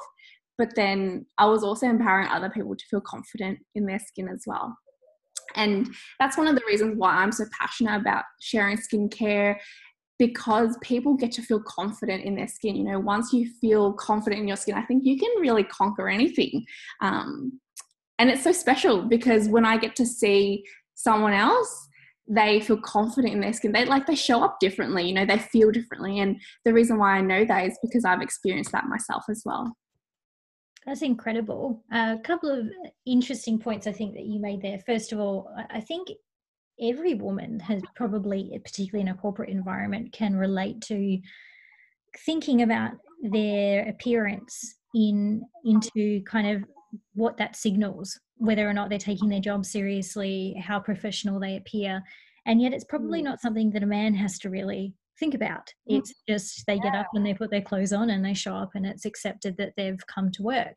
but 0.59 0.69
then 0.77 1.27
I 1.39 1.47
was 1.47 1.65
also 1.65 1.87
empowering 1.87 2.29
other 2.29 2.51
people 2.51 2.77
to 2.77 2.85
feel 2.91 3.01
confident 3.01 3.59
in 3.75 3.87
their 3.87 3.99
skin 3.99 4.29
as 4.29 4.45
well. 4.47 4.77
And 5.57 5.93
that's 6.19 6.39
one 6.39 6.49
of 6.49 6.55
the 6.55 6.63
reasons 6.67 6.97
why 6.97 7.17
I'm 7.17 7.33
so 7.33 7.45
passionate 7.59 8.01
about 8.01 8.25
sharing 8.41 8.79
skincare 8.79 9.57
because 10.19 10.77
people 10.83 11.15
get 11.15 11.33
to 11.33 11.43
feel 11.43 11.61
confident 11.61 12.25
in 12.25 12.37
their 12.37 12.47
skin. 12.47 12.77
You 12.77 12.85
know, 12.85 13.01
once 13.01 13.33
you 13.33 13.51
feel 13.61 13.93
confident 13.95 14.41
in 14.41 14.49
your 14.49 14.57
skin, 14.57 14.77
I 14.77 14.83
think 14.83 15.05
you 15.05 15.19
can 15.19 15.31
really 15.41 15.65
conquer 15.65 16.09
anything. 16.09 16.65
Um, 17.01 17.59
and 18.19 18.31
it's 18.31 18.45
so 18.45 18.53
special 18.53 19.03
because 19.03 19.49
when 19.49 19.65
I 19.65 19.79
get 19.79 19.97
to 19.97 20.07
see 20.07 20.65
someone 21.03 21.33
else, 21.33 21.89
they 22.29 22.61
feel 22.61 22.81
confident 22.81 23.35
in 23.35 23.41
their 23.41 23.53
skin. 23.53 23.73
They 23.73 23.85
like 23.85 24.07
they 24.07 24.15
show 24.15 24.43
up 24.43 24.59
differently, 24.61 25.07
you 25.07 25.15
know, 25.15 25.27
they 25.27 25.39
feel 25.39 25.71
differently. 25.71 26.21
And 26.21 26.41
the 26.65 26.73
reason 26.73 26.99
why 26.99 27.17
I 27.17 27.21
know 27.21 27.45
that 27.45 27.67
is 27.67 27.79
because 27.83 28.05
I've 28.05 28.23
experienced 28.23 28.73
that 28.73 28.87
myself 28.87 29.25
as 29.29 29.43
well. 29.45 29.77
That's 30.87 31.03
incredible. 31.03 31.83
A 31.93 32.19
couple 32.25 32.51
of 32.51 32.67
interesting 33.07 33.59
points 33.59 33.87
I 33.87 33.93
think 33.93 34.15
that 34.15 34.25
you 34.25 34.41
made 34.41 34.63
there. 34.63 34.81
First 34.85 35.13
of 35.13 35.21
all, 35.21 35.55
I 35.71 35.81
think 35.81 36.09
every 36.81 37.15
woman 37.15 37.61
has 37.61 37.83
probably, 37.95 38.59
particularly 38.65 39.09
in 39.09 39.15
a 39.15 39.19
corporate 39.19 39.51
environment, 39.51 40.13
can 40.13 40.35
relate 40.35 40.81
to 40.83 41.19
thinking 42.27 42.63
about 42.63 42.93
their 43.23 43.89
appearance 43.89 44.75
in 44.95 45.43
into 45.65 46.23
kind 46.25 46.57
of 46.57 46.65
what 47.15 47.37
that 47.37 47.57
signals 47.57 48.19
whether 48.37 48.69
or 48.69 48.73
not 48.73 48.89
they're 48.89 48.99
taking 48.99 49.29
their 49.29 49.41
job 49.41 49.65
seriously 49.65 50.55
how 50.63 50.79
professional 50.79 51.41
they 51.41 51.57
appear 51.57 52.03
and 52.47 52.61
yet 52.61 52.73
it's 52.73 52.85
probably 52.85 53.21
mm. 53.21 53.25
not 53.25 53.41
something 53.41 53.71
that 53.71 53.83
a 53.83 53.87
man 53.87 54.15
has 54.15 54.39
to 54.39 54.51
really 54.51 54.95
think 55.19 55.35
about 55.35 55.69
mm. 55.91 55.99
it's 55.99 56.13
just 56.29 56.65
they 56.67 56.79
get 56.79 56.95
up 56.95 57.07
and 57.15 57.25
they 57.25 57.35
put 57.35 57.51
their 57.51 57.63
clothes 57.63 57.93
on 57.93 58.11
and 58.11 58.25
they 58.25 58.35
show 58.35 58.55
up 58.55 58.71
and 58.75 58.87
it's 58.87 59.05
accepted 59.05 59.57
that 59.57 59.73
they've 59.77 60.07
come 60.07 60.31
to 60.31 60.43
work 60.43 60.77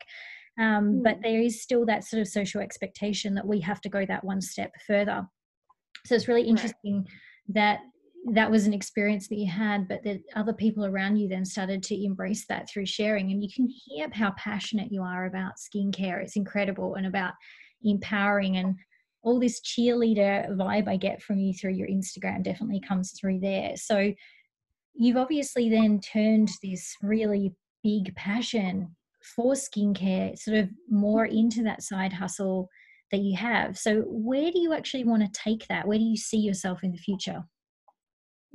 um, 0.58 1.02
but 1.02 1.18
mm. 1.18 1.22
there 1.22 1.40
is 1.40 1.62
still 1.62 1.84
that 1.84 2.04
sort 2.04 2.20
of 2.20 2.28
social 2.28 2.60
expectation 2.60 3.34
that 3.34 3.46
we 3.46 3.60
have 3.60 3.80
to 3.80 3.88
go 3.88 4.06
that 4.06 4.24
one 4.24 4.40
step 4.40 4.72
further 4.86 5.26
so 6.04 6.14
it's 6.14 6.28
really 6.28 6.46
interesting 6.46 7.06
that 7.48 7.80
that 8.32 8.50
was 8.50 8.66
an 8.66 8.72
experience 8.72 9.28
that 9.28 9.38
you 9.38 9.50
had, 9.50 9.88
but 9.88 10.02
that 10.04 10.20
other 10.34 10.52
people 10.52 10.84
around 10.84 11.16
you 11.16 11.28
then 11.28 11.44
started 11.44 11.82
to 11.84 12.04
embrace 12.04 12.44
that 12.48 12.68
through 12.68 12.86
sharing. 12.86 13.30
And 13.30 13.42
you 13.42 13.48
can 13.54 13.68
hear 13.68 14.08
how 14.12 14.32
passionate 14.32 14.90
you 14.90 15.02
are 15.02 15.26
about 15.26 15.52
skincare. 15.56 16.22
It's 16.22 16.36
incredible 16.36 16.96
and 16.96 17.06
about 17.06 17.34
empowering 17.84 18.56
and 18.56 18.74
all 19.22 19.38
this 19.38 19.60
cheerleader 19.60 20.48
vibe 20.56 20.88
I 20.88 20.96
get 20.96 21.22
from 21.22 21.38
you 21.38 21.52
through 21.52 21.72
your 21.72 21.88
Instagram 21.88 22.42
definitely 22.42 22.80
comes 22.80 23.12
through 23.12 23.40
there. 23.40 23.76
So 23.76 24.12
you've 24.94 25.16
obviously 25.16 25.68
then 25.68 26.00
turned 26.00 26.50
this 26.62 26.94
really 27.02 27.52
big 27.82 28.14
passion 28.16 28.94
for 29.34 29.54
skincare 29.54 30.38
sort 30.38 30.56
of 30.56 30.68
more 30.88 31.26
into 31.26 31.62
that 31.64 31.82
side 31.82 32.12
hustle 32.12 32.68
that 33.12 33.20
you 33.20 33.36
have. 33.36 33.78
So, 33.78 34.02
where 34.06 34.50
do 34.50 34.58
you 34.58 34.72
actually 34.72 35.04
want 35.04 35.22
to 35.22 35.40
take 35.40 35.66
that? 35.68 35.86
Where 35.86 35.98
do 35.98 36.04
you 36.04 36.16
see 36.16 36.38
yourself 36.38 36.82
in 36.82 36.92
the 36.92 36.98
future? 36.98 37.44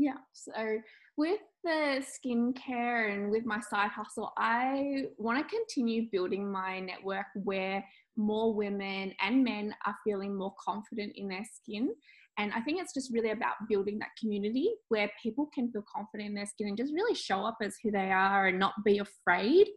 Yeah, 0.01 0.17
so 0.33 0.79
with 1.15 1.41
the 1.63 2.03
skincare 2.03 3.13
and 3.13 3.29
with 3.29 3.45
my 3.45 3.59
side 3.59 3.91
hustle, 3.91 4.33
I 4.35 5.03
want 5.19 5.37
to 5.37 5.55
continue 5.55 6.09
building 6.11 6.51
my 6.51 6.79
network 6.79 7.27
where 7.35 7.85
more 8.17 8.51
women 8.51 9.13
and 9.21 9.43
men 9.43 9.75
are 9.85 9.95
feeling 10.03 10.35
more 10.35 10.55
confident 10.59 11.13
in 11.17 11.27
their 11.27 11.45
skin. 11.53 11.93
And 12.39 12.51
I 12.51 12.61
think 12.61 12.81
it's 12.81 12.95
just 12.95 13.13
really 13.13 13.29
about 13.29 13.67
building 13.69 13.99
that 13.99 14.09
community 14.19 14.73
where 14.89 15.11
people 15.21 15.51
can 15.53 15.71
feel 15.71 15.83
confident 15.95 16.29
in 16.29 16.33
their 16.35 16.47
skin 16.47 16.69
and 16.69 16.77
just 16.77 16.95
really 16.95 17.13
show 17.13 17.45
up 17.45 17.57
as 17.61 17.75
who 17.83 17.91
they 17.91 18.11
are 18.11 18.47
and 18.47 18.57
not 18.57 18.73
be 18.83 18.97
afraid 18.97 19.67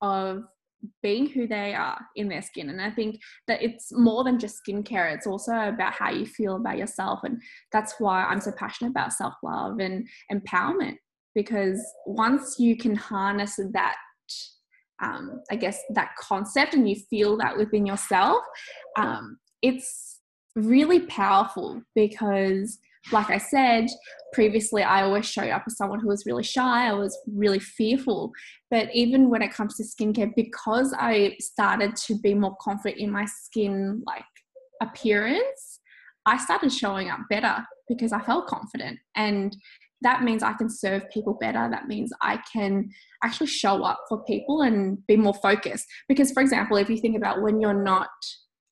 of 0.00 0.44
being 1.02 1.26
who 1.26 1.46
they 1.46 1.74
are 1.74 1.98
in 2.16 2.28
their 2.28 2.42
skin. 2.42 2.70
And 2.70 2.80
I 2.80 2.90
think 2.90 3.20
that 3.46 3.62
it's 3.62 3.92
more 3.92 4.24
than 4.24 4.38
just 4.38 4.60
skincare, 4.66 5.14
it's 5.14 5.26
also 5.26 5.52
about 5.52 5.92
how 5.92 6.10
you 6.10 6.26
feel 6.26 6.56
about 6.56 6.78
yourself. 6.78 7.20
And 7.24 7.40
that's 7.72 7.94
why 7.98 8.24
I'm 8.24 8.40
so 8.40 8.52
passionate 8.52 8.90
about 8.90 9.12
self 9.12 9.34
love 9.42 9.78
and 9.78 10.06
empowerment 10.32 10.96
because 11.34 11.80
once 12.06 12.56
you 12.58 12.76
can 12.76 12.94
harness 12.94 13.58
that. 13.72 13.96
Um, 15.02 15.40
I 15.50 15.56
guess 15.56 15.80
that 15.94 16.14
concept, 16.16 16.74
and 16.74 16.88
you 16.88 16.94
feel 16.94 17.36
that 17.38 17.56
within 17.56 17.84
yourself, 17.84 18.44
um, 18.96 19.36
it's 19.60 20.20
really 20.54 21.00
powerful 21.00 21.82
because 21.96 22.78
like 23.10 23.30
I 23.30 23.38
said 23.38 23.86
previously, 24.32 24.82
I 24.82 25.02
always 25.02 25.26
showed 25.26 25.50
up 25.50 25.64
as 25.66 25.76
someone 25.76 26.00
who 26.00 26.08
was 26.08 26.24
really 26.24 26.44
shy. 26.44 26.88
I 26.88 26.92
was 26.92 27.18
really 27.26 27.58
fearful. 27.58 28.32
But 28.70 28.88
even 28.94 29.28
when 29.28 29.42
it 29.42 29.52
comes 29.52 29.76
to 29.76 29.82
skincare, 29.82 30.32
because 30.36 30.94
I 30.96 31.36
started 31.40 31.96
to 31.96 32.18
be 32.18 32.34
more 32.34 32.56
confident 32.60 33.00
in 33.00 33.10
my 33.10 33.24
skin, 33.24 34.02
like 34.06 34.24
appearance, 34.80 35.80
I 36.26 36.38
started 36.38 36.72
showing 36.72 37.10
up 37.10 37.20
better 37.28 37.64
because 37.88 38.12
I 38.12 38.20
felt 38.20 38.46
confident. 38.46 38.98
And 39.16 39.56
that 40.02 40.22
means 40.22 40.42
I 40.42 40.52
can 40.52 40.70
serve 40.70 41.08
people 41.10 41.36
better. 41.40 41.68
That 41.70 41.86
means 41.86 42.12
I 42.22 42.40
can 42.52 42.90
actually 43.22 43.46
show 43.48 43.82
up 43.84 44.00
for 44.08 44.24
people 44.24 44.62
and 44.62 45.04
be 45.06 45.16
more 45.16 45.34
focused. 45.34 45.86
Because, 46.08 46.32
for 46.32 46.42
example, 46.42 46.76
if 46.76 46.88
you 46.90 46.96
think 46.96 47.16
about 47.16 47.42
when 47.42 47.60
you're 47.60 47.82
not 47.82 48.08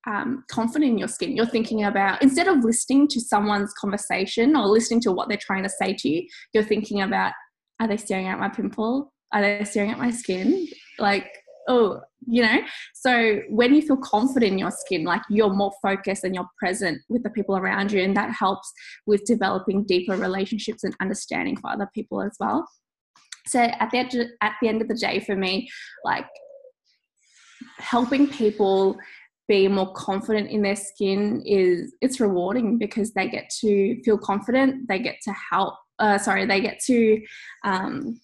um, 0.06 0.44
confident 0.50 0.92
in 0.92 0.98
your 0.98 1.08
skin. 1.08 1.36
You're 1.36 1.46
thinking 1.46 1.84
about, 1.84 2.22
instead 2.22 2.48
of 2.48 2.64
listening 2.64 3.08
to 3.08 3.20
someone's 3.20 3.72
conversation 3.74 4.56
or 4.56 4.66
listening 4.66 5.00
to 5.02 5.12
what 5.12 5.28
they're 5.28 5.38
trying 5.38 5.62
to 5.62 5.68
say 5.68 5.94
to 5.94 6.08
you, 6.08 6.26
you're 6.52 6.64
thinking 6.64 7.02
about, 7.02 7.32
are 7.80 7.88
they 7.88 7.96
staring 7.96 8.26
at 8.26 8.38
my 8.38 8.48
pimple? 8.48 9.12
Are 9.32 9.40
they 9.40 9.64
staring 9.64 9.90
at 9.90 9.98
my 9.98 10.10
skin? 10.10 10.66
Like, 10.98 11.26
oh, 11.68 12.00
you 12.26 12.42
know? 12.42 12.58
So 12.94 13.40
when 13.48 13.74
you 13.74 13.82
feel 13.82 13.96
confident 13.98 14.52
in 14.52 14.58
your 14.58 14.70
skin, 14.70 15.04
like 15.04 15.22
you're 15.30 15.52
more 15.52 15.72
focused 15.80 16.24
and 16.24 16.34
you're 16.34 16.48
present 16.58 17.00
with 17.08 17.22
the 17.22 17.30
people 17.30 17.56
around 17.56 17.92
you, 17.92 18.02
and 18.02 18.16
that 18.16 18.32
helps 18.32 18.72
with 19.06 19.24
developing 19.24 19.84
deeper 19.84 20.16
relationships 20.16 20.84
and 20.84 20.94
understanding 21.00 21.56
for 21.56 21.70
other 21.70 21.88
people 21.94 22.22
as 22.22 22.36
well. 22.40 22.68
So 23.46 23.60
at 23.60 23.90
the, 23.90 24.28
at 24.40 24.54
the 24.60 24.68
end 24.68 24.82
of 24.82 24.88
the 24.88 24.94
day, 24.94 25.20
for 25.20 25.36
me, 25.36 25.68
like 26.04 26.26
helping 27.78 28.26
people 28.26 28.98
be 29.50 29.66
more 29.66 29.92
confident 29.94 30.48
in 30.48 30.62
their 30.62 30.76
skin 30.76 31.42
is 31.44 31.92
it's 32.00 32.20
rewarding 32.20 32.78
because 32.78 33.12
they 33.12 33.28
get 33.28 33.50
to 33.60 34.00
feel 34.04 34.16
confident. 34.16 34.86
They 34.88 35.00
get 35.00 35.16
to 35.24 35.32
help 35.32 35.74
uh, 36.00 36.18
sorry 36.18 36.46
they 36.46 36.60
get 36.60 36.80
to 36.86 37.20
um, 37.64 38.20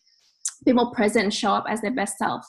be 0.65 0.73
more 0.73 0.93
present 0.93 1.25
and 1.25 1.35
show 1.35 1.53
up 1.53 1.67
as 1.69 1.81
their 1.81 1.91
best 1.91 2.17
self. 2.19 2.45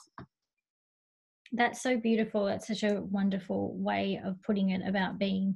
That's 1.51 1.81
so 1.81 1.97
beautiful. 1.97 2.45
That's 2.45 2.67
such 2.67 2.83
a 2.83 3.01
wonderful 3.01 3.73
way 3.77 4.21
of 4.23 4.41
putting 4.43 4.69
it 4.69 4.81
about 4.87 5.17
being 5.17 5.55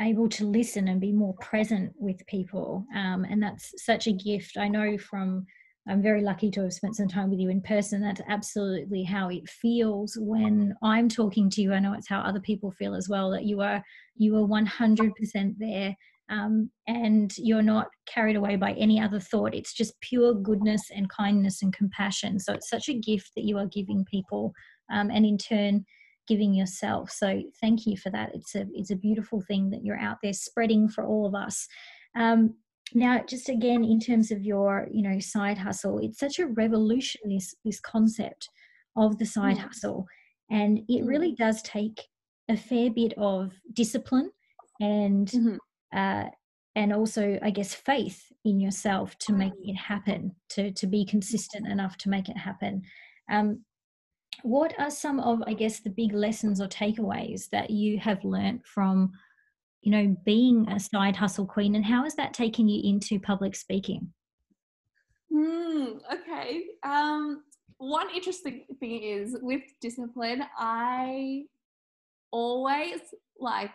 able 0.00 0.28
to 0.30 0.46
listen 0.46 0.88
and 0.88 1.00
be 1.00 1.12
more 1.12 1.34
present 1.34 1.92
with 1.98 2.26
people. 2.26 2.86
Um, 2.94 3.24
and 3.28 3.42
that's 3.42 3.74
such 3.84 4.06
a 4.06 4.12
gift. 4.12 4.56
I 4.56 4.68
know 4.68 4.96
from 4.96 5.46
I'm 5.88 6.02
very 6.02 6.22
lucky 6.22 6.50
to 6.52 6.62
have 6.62 6.72
spent 6.72 6.96
some 6.96 7.08
time 7.08 7.30
with 7.30 7.40
you 7.40 7.48
in 7.48 7.62
person. 7.62 8.02
That's 8.02 8.20
absolutely 8.28 9.02
how 9.02 9.28
it 9.28 9.48
feels 9.48 10.16
when 10.20 10.74
I'm 10.82 11.08
talking 11.08 11.48
to 11.50 11.62
you. 11.62 11.72
I 11.72 11.80
know 11.80 11.94
it's 11.94 12.08
how 12.08 12.20
other 12.20 12.40
people 12.40 12.70
feel 12.70 12.94
as 12.94 13.08
well. 13.08 13.30
That 13.30 13.44
you 13.44 13.60
are 13.60 13.82
you 14.16 14.36
are 14.36 14.46
100% 14.46 15.54
there, 15.58 15.96
um, 16.28 16.70
and 16.86 17.32
you're 17.38 17.62
not 17.62 17.88
carried 18.06 18.36
away 18.36 18.56
by 18.56 18.72
any 18.72 19.00
other 19.00 19.20
thought. 19.20 19.54
It's 19.54 19.72
just 19.72 20.00
pure 20.00 20.34
goodness 20.34 20.82
and 20.94 21.08
kindness 21.08 21.62
and 21.62 21.72
compassion. 21.72 22.38
So 22.38 22.52
it's 22.52 22.68
such 22.68 22.88
a 22.88 22.98
gift 22.98 23.32
that 23.34 23.44
you 23.44 23.56
are 23.58 23.66
giving 23.66 24.04
people, 24.04 24.52
um, 24.92 25.10
and 25.10 25.24
in 25.24 25.38
turn 25.38 25.86
giving 26.28 26.54
yourself. 26.54 27.10
So 27.10 27.42
thank 27.60 27.86
you 27.86 27.96
for 27.96 28.10
that. 28.10 28.30
It's 28.34 28.54
a 28.54 28.66
it's 28.72 28.90
a 28.90 28.96
beautiful 28.96 29.40
thing 29.40 29.70
that 29.70 29.84
you're 29.84 29.98
out 29.98 30.18
there 30.22 30.34
spreading 30.34 30.88
for 30.88 31.04
all 31.04 31.26
of 31.26 31.34
us. 31.34 31.66
Um, 32.14 32.54
now 32.94 33.22
just 33.26 33.48
again 33.48 33.84
in 33.84 34.00
terms 34.00 34.30
of 34.30 34.42
your 34.42 34.88
you 34.90 35.02
know 35.02 35.18
side 35.18 35.58
hustle 35.58 35.98
it's 35.98 36.18
such 36.18 36.38
a 36.38 36.46
revolution 36.46 37.20
this 37.28 37.54
this 37.64 37.80
concept 37.80 38.48
of 38.96 39.18
the 39.18 39.26
side 39.26 39.56
mm. 39.56 39.60
hustle 39.60 40.06
and 40.50 40.80
it 40.88 41.04
really 41.04 41.32
mm. 41.32 41.36
does 41.36 41.62
take 41.62 42.00
a 42.48 42.56
fair 42.56 42.90
bit 42.90 43.14
of 43.16 43.52
discipline 43.72 44.30
and 44.80 45.28
mm-hmm. 45.28 45.56
uh, 45.96 46.28
and 46.74 46.92
also 46.92 47.38
i 47.42 47.50
guess 47.50 47.74
faith 47.74 48.24
in 48.44 48.58
yourself 48.58 49.16
to 49.18 49.32
make 49.32 49.52
it 49.62 49.76
happen 49.76 50.34
to 50.48 50.72
to 50.72 50.86
be 50.86 51.04
consistent 51.04 51.66
enough 51.66 51.96
to 51.96 52.08
make 52.08 52.28
it 52.28 52.36
happen 52.36 52.82
um, 53.30 53.60
what 54.42 54.74
are 54.78 54.90
some 54.90 55.20
of 55.20 55.42
i 55.46 55.52
guess 55.52 55.80
the 55.80 55.90
big 55.90 56.12
lessons 56.12 56.60
or 56.60 56.66
takeaways 56.66 57.48
that 57.50 57.70
you 57.70 57.98
have 57.98 58.24
learned 58.24 58.60
from 58.64 59.12
you 59.82 59.90
know, 59.90 60.16
being 60.24 60.68
a 60.68 60.78
side 60.78 61.16
hustle 61.16 61.46
queen 61.46 61.74
and 61.74 61.84
how 61.84 62.04
has 62.04 62.14
that 62.16 62.34
taken 62.34 62.68
you 62.68 62.88
into 62.88 63.18
public 63.18 63.56
speaking? 63.56 64.12
Mm, 65.32 66.00
okay. 66.12 66.64
Um, 66.82 67.44
one 67.78 68.08
interesting 68.14 68.64
thing 68.78 69.02
is 69.02 69.36
with 69.40 69.62
discipline, 69.80 70.44
I 70.58 71.44
always 72.30 73.00
like 73.38 73.70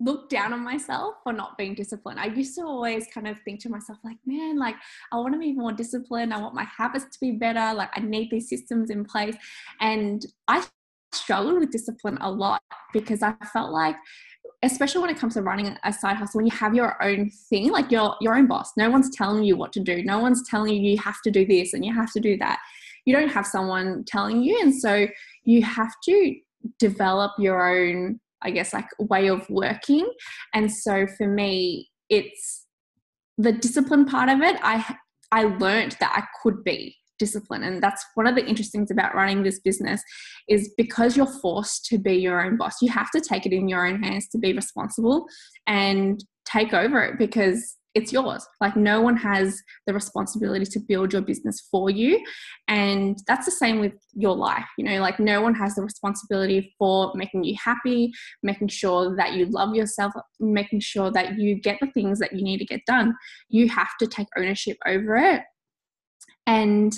look 0.00 0.30
down 0.30 0.52
on 0.52 0.64
myself 0.64 1.16
for 1.22 1.32
not 1.32 1.58
being 1.58 1.74
disciplined. 1.74 2.18
I 2.18 2.26
used 2.26 2.56
to 2.56 2.62
always 2.64 3.06
kind 3.12 3.28
of 3.28 3.38
think 3.40 3.60
to 3.60 3.68
myself, 3.68 3.98
like, 4.02 4.16
man, 4.24 4.58
like, 4.58 4.74
I 5.12 5.16
want 5.16 5.34
to 5.34 5.38
be 5.38 5.52
more 5.52 5.72
disciplined. 5.72 6.32
I 6.32 6.40
want 6.40 6.54
my 6.54 6.66
habits 6.76 7.04
to 7.04 7.20
be 7.20 7.32
better. 7.32 7.74
Like, 7.74 7.90
I 7.94 8.00
need 8.00 8.30
these 8.30 8.48
systems 8.48 8.90
in 8.90 9.04
place. 9.04 9.36
And 9.80 10.24
I 10.48 10.64
struggled 11.12 11.60
with 11.60 11.70
discipline 11.70 12.18
a 12.20 12.30
lot 12.30 12.62
because 12.92 13.22
I 13.22 13.34
felt 13.52 13.72
like 13.72 13.96
especially 14.62 15.00
when 15.00 15.10
it 15.10 15.18
comes 15.18 15.34
to 15.34 15.42
running 15.42 15.76
a 15.84 15.92
side 15.92 16.16
hustle 16.16 16.38
when 16.38 16.46
you 16.46 16.56
have 16.56 16.74
your 16.74 17.02
own 17.02 17.30
thing 17.48 17.70
like 17.70 17.90
your 17.90 18.14
your 18.20 18.36
own 18.36 18.46
boss 18.46 18.72
no 18.76 18.90
one's 18.90 19.10
telling 19.10 19.42
you 19.42 19.56
what 19.56 19.72
to 19.72 19.80
do. 19.80 20.02
No 20.02 20.18
one's 20.18 20.48
telling 20.48 20.74
you 20.74 20.92
you 20.92 20.98
have 20.98 21.20
to 21.22 21.30
do 21.30 21.46
this 21.46 21.72
and 21.72 21.84
you 21.84 21.94
have 21.94 22.12
to 22.12 22.20
do 22.20 22.36
that. 22.38 22.58
You 23.06 23.14
don't 23.14 23.30
have 23.30 23.46
someone 23.46 24.04
telling 24.06 24.42
you 24.42 24.58
and 24.60 24.74
so 24.74 25.06
you 25.44 25.62
have 25.62 25.92
to 26.04 26.34
develop 26.78 27.32
your 27.38 27.66
own 27.68 28.20
i 28.42 28.50
guess 28.50 28.72
like 28.72 28.88
way 28.98 29.28
of 29.28 29.48
working. 29.48 30.10
And 30.54 30.70
so 30.70 31.06
for 31.06 31.26
me 31.26 31.90
it's 32.08 32.66
the 33.38 33.52
discipline 33.52 34.04
part 34.04 34.28
of 34.28 34.40
it 34.42 34.56
i 34.62 34.96
i 35.32 35.44
learned 35.44 35.96
that 36.00 36.12
i 36.14 36.22
could 36.42 36.62
be 36.62 36.96
discipline. 37.20 37.62
And 37.62 37.80
that's 37.80 38.04
one 38.14 38.26
of 38.26 38.34
the 38.34 38.44
interesting 38.44 38.80
things 38.80 38.90
about 38.90 39.14
running 39.14 39.42
this 39.42 39.60
business 39.60 40.02
is 40.48 40.72
because 40.76 41.16
you're 41.16 41.26
forced 41.26 41.84
to 41.86 41.98
be 41.98 42.14
your 42.14 42.44
own 42.44 42.56
boss 42.56 42.80
you 42.80 42.90
have 42.90 43.10
to 43.10 43.20
take 43.20 43.46
it 43.46 43.52
in 43.52 43.68
your 43.68 43.86
own 43.86 44.02
hands 44.02 44.28
to 44.28 44.38
be 44.38 44.52
responsible 44.52 45.26
and 45.66 46.24
take 46.44 46.72
over 46.72 47.02
it 47.04 47.18
because 47.18 47.76
it's 47.92 48.12
yours. 48.12 48.46
Like 48.60 48.76
no 48.76 49.00
one 49.00 49.16
has 49.16 49.60
the 49.86 49.92
responsibility 49.92 50.64
to 50.64 50.78
build 50.78 51.12
your 51.12 51.22
business 51.22 51.66
for 51.72 51.90
you. 51.90 52.24
And 52.68 53.18
that's 53.26 53.46
the 53.46 53.50
same 53.50 53.80
with 53.80 53.94
your 54.14 54.34
life 54.34 54.66
you 54.76 54.84
know 54.84 55.00
like 55.00 55.20
no 55.20 55.40
one 55.40 55.54
has 55.54 55.76
the 55.76 55.82
responsibility 55.82 56.74
for 56.78 57.12
making 57.14 57.44
you 57.44 57.54
happy 57.62 58.12
making 58.42 58.66
sure 58.66 59.14
that 59.16 59.34
you 59.34 59.46
love 59.46 59.74
yourself 59.74 60.12
making 60.40 60.80
sure 60.80 61.10
that 61.12 61.38
you 61.38 61.54
get 61.54 61.78
the 61.80 61.86
things 61.92 62.18
that 62.18 62.32
you 62.32 62.42
need 62.42 62.58
to 62.58 62.64
get 62.64 62.80
done. 62.86 63.14
You 63.48 63.68
have 63.68 63.96
to 64.00 64.06
take 64.06 64.26
ownership 64.36 64.76
over 64.86 65.16
it 65.16 65.42
and 66.46 66.92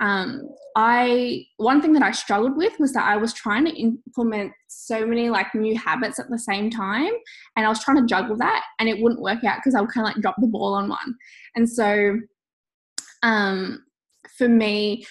um, 0.00 0.48
I 0.76 1.44
one 1.56 1.82
thing 1.82 1.92
that 1.94 2.02
I 2.02 2.12
struggled 2.12 2.56
with 2.56 2.78
was 2.78 2.92
that 2.92 3.04
I 3.04 3.16
was 3.16 3.32
trying 3.32 3.64
to 3.64 3.76
implement 3.76 4.52
so 4.68 5.04
many 5.04 5.28
like 5.28 5.54
new 5.54 5.76
habits 5.76 6.18
at 6.18 6.30
the 6.30 6.38
same 6.38 6.70
time, 6.70 7.12
and 7.56 7.66
I 7.66 7.68
was 7.68 7.82
trying 7.82 7.98
to 7.98 8.06
juggle 8.06 8.36
that, 8.36 8.64
and 8.78 8.88
it 8.88 9.02
wouldn't 9.02 9.22
work 9.22 9.44
out 9.44 9.58
because 9.58 9.74
I 9.74 9.80
would 9.80 9.90
kind 9.90 10.06
of 10.06 10.14
like 10.14 10.22
drop 10.22 10.36
the 10.38 10.46
ball 10.46 10.74
on 10.74 10.88
one. 10.88 11.14
And 11.56 11.68
so, 11.68 12.18
um, 13.22 13.84
for 14.36 14.48
me, 14.48 15.04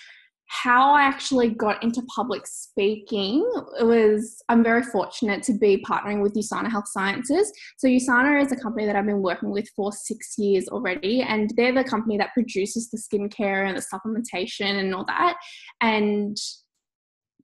how 0.47 0.93
I 0.93 1.03
actually 1.03 1.49
got 1.49 1.83
into 1.83 2.01
public 2.03 2.47
speaking 2.47 3.39
was 3.81 4.41
I'm 4.49 4.63
very 4.63 4.83
fortunate 4.83 5.43
to 5.43 5.53
be 5.53 5.83
partnering 5.87 6.21
with 6.21 6.35
USANA 6.35 6.71
Health 6.71 6.87
Sciences. 6.87 7.51
So 7.77 7.87
USANA 7.87 8.45
is 8.45 8.51
a 8.51 8.55
company 8.55 8.85
that 8.85 8.95
I've 8.95 9.05
been 9.05 9.21
working 9.21 9.49
with 9.49 9.67
for 9.75 9.91
six 9.91 10.35
years 10.37 10.67
already, 10.69 11.21
and 11.21 11.51
they're 11.57 11.73
the 11.73 11.83
company 11.83 12.17
that 12.17 12.33
produces 12.33 12.89
the 12.89 12.97
skincare 12.97 13.67
and 13.67 13.77
the 13.77 13.85
supplementation 13.93 14.79
and 14.79 14.95
all 14.95 15.05
that. 15.05 15.37
And 15.81 16.37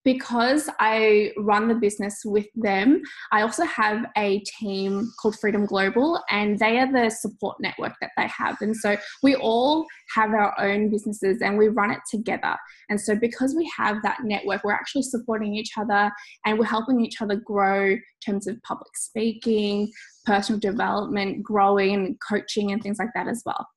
because 0.04 0.70
I 0.80 1.32
run 1.38 1.68
the 1.68 1.76
business 1.76 2.22
with 2.26 2.48
them, 2.56 3.02
I 3.32 3.42
also 3.42 3.64
have 3.66 4.06
a 4.18 4.40
team 4.60 5.12
called 5.22 5.40
Freedom 5.40 5.66
Global, 5.66 6.22
and 6.30 6.60
they 6.60 6.80
are 6.80 6.92
the 6.92 7.10
support 7.10 7.58
network 7.60 7.94
that 8.02 8.12
they 8.18 8.28
have. 8.28 8.58
And 8.62 8.76
so 8.76 8.98
we 9.22 9.36
all 9.36 9.86
have 10.16 10.32
our 10.32 10.54
own 10.60 10.90
businesses 10.90 11.42
and 11.42 11.58
we 11.58 11.68
run 11.68 11.92
it 11.92 12.00
together. 12.10 12.56
And 12.90 13.00
so 13.00 13.16
because 13.16 13.56
we 13.56 13.72
have 13.78 13.98
that 14.04 14.20
network, 14.24 14.64
we're 14.64 14.74
actually 14.74 15.04
supporting 15.04 15.56
each 15.56 15.72
other 15.78 16.12
and 16.46 16.60
we're 16.60 16.66
helping 16.66 17.04
each 17.04 17.22
other 17.22 17.36
grow 17.36 17.92
in 17.92 18.02
terms 18.26 18.48
of 18.48 18.62
public 18.64 18.96
speaking, 18.96 19.92
personal 20.26 20.60
development, 20.60 21.44
growing, 21.44 22.18
coaching, 22.28 22.72
and 22.72 22.82
things 22.82 23.00
like 23.00 23.10
that 23.16 23.28
as 23.28 23.42
well. 23.46 23.68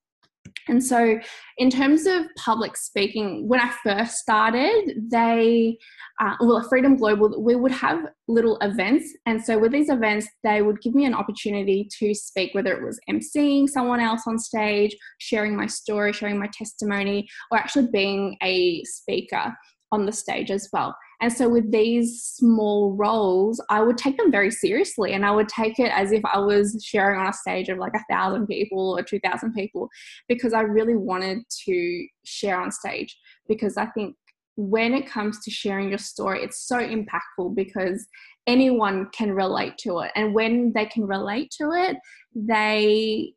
And 0.69 0.83
so, 0.83 1.19
in 1.59 1.71
terms 1.71 2.07
of 2.07 2.27
public 2.37 2.77
speaking, 2.77 3.47
when 3.47 3.61
I 3.61 3.73
first 3.85 4.17
started, 4.17 5.09
they, 5.11 5.79
uh, 6.21 6.35
well, 6.41 6.67
Freedom 6.69 6.97
Global, 6.97 7.41
we 7.41 7.55
would 7.55 7.73
have 7.73 8.07
little 8.27 8.59
events. 8.59 9.13
And 9.27 9.43
so, 9.43 9.59
with 9.59 9.73
these 9.73 9.91
events, 9.91 10.27
they 10.43 10.63
would 10.63 10.81
give 10.81 10.95
me 10.95 11.05
an 11.05 11.15
opportunity 11.15 11.89
to 11.99 12.15
speak, 12.15 12.55
whether 12.55 12.73
it 12.73 12.85
was 12.85 12.99
emceeing 13.09 13.69
someone 13.69 14.01
else 14.01 14.23
on 14.27 14.39
stage, 14.39 14.97
sharing 15.19 15.57
my 15.57 15.67
story, 15.67 16.13
sharing 16.13 16.39
my 16.39 16.49
testimony, 16.53 17.29
or 17.51 17.59
actually 17.59 17.89
being 17.93 18.37
a 18.43 18.83
speaker 18.85 19.55
on 19.93 20.05
the 20.05 20.13
stage 20.13 20.51
as 20.51 20.69
well. 20.73 20.97
And 21.21 21.33
so 21.33 21.49
with 21.49 21.71
these 21.73 22.23
small 22.23 22.95
roles, 22.95 23.63
I 23.71 23.81
would 23.83 23.97
take 23.97 24.17
them 24.17 24.31
very 24.31 24.51
seriously 24.51 25.13
and 25.13 25.25
I 25.25 25.31
would 25.31 25.49
take 25.49 25.79
it 25.79 25.91
as 25.93 26.13
if 26.13 26.25
I 26.25 26.39
was 26.39 26.83
sharing 26.85 27.19
on 27.19 27.29
a 27.29 27.33
stage 27.33 27.69
of 27.69 27.79
like 27.79 27.95
a 27.95 28.05
thousand 28.13 28.47
people 28.47 28.97
or 28.99 29.03
2,000 29.03 29.55
people 29.55 29.89
because 30.29 30.53
I 30.53 30.61
really 30.61 30.97
wanted 30.97 31.39
to 31.65 32.07
share 32.25 32.61
on 32.61 32.71
stage 32.71 33.17
because 33.49 33.77
I 33.77 33.87
think 33.87 34.17
when 34.57 34.95
it 34.95 35.07
comes 35.07 35.41
to 35.45 35.51
sharing 35.51 35.91
your 35.91 35.99
story, 35.99 36.43
it's 36.43 36.67
so 36.67 36.79
impactful 36.79 37.55
because 37.55 38.07
anyone 38.47 39.09
can 39.13 39.33
relate 39.33 39.77
to 39.79 40.01
it. 40.01 40.13
And 40.17 40.35
when 40.35 40.73
they 40.75 40.87
can 40.87 41.07
relate 41.07 41.51
to 41.59 41.73
it, 41.73 41.97
they 42.35 43.33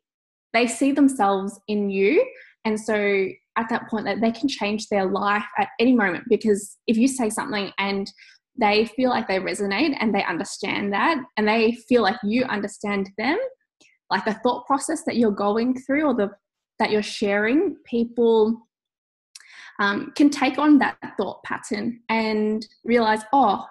they 0.52 0.66
see 0.66 0.92
themselves 0.92 1.60
in 1.68 1.90
you. 1.90 2.26
And 2.64 2.78
so 2.78 3.28
at 3.56 3.68
that 3.68 3.88
point 3.88 4.04
that 4.06 4.20
they 4.20 4.32
can 4.32 4.48
change 4.48 4.88
their 4.88 5.06
life 5.06 5.44
at 5.58 5.68
any 5.78 5.92
moment 5.94 6.24
because 6.28 6.78
if 6.86 6.96
you 6.96 7.08
say 7.08 7.28
something 7.30 7.70
and 7.78 8.10
they 8.58 8.84
feel 8.84 9.10
like 9.10 9.26
they 9.28 9.38
resonate 9.38 9.96
and 10.00 10.14
they 10.14 10.24
understand 10.24 10.92
that 10.92 11.18
and 11.36 11.48
they 11.48 11.72
feel 11.88 12.02
like 12.02 12.16
you 12.22 12.44
understand 12.44 13.10
them 13.16 13.38
like 14.10 14.24
the 14.24 14.34
thought 14.34 14.66
process 14.66 15.04
that 15.04 15.16
you're 15.16 15.30
going 15.30 15.78
through 15.80 16.04
or 16.04 16.14
the 16.14 16.30
that 16.78 16.90
you're 16.90 17.02
sharing 17.02 17.76
people 17.84 18.66
um, 19.78 20.12
can 20.16 20.30
take 20.30 20.58
on 20.58 20.78
that 20.78 20.96
thought 21.16 21.42
pattern 21.44 22.00
and 22.08 22.66
realize 22.84 23.20
oh 23.32 23.64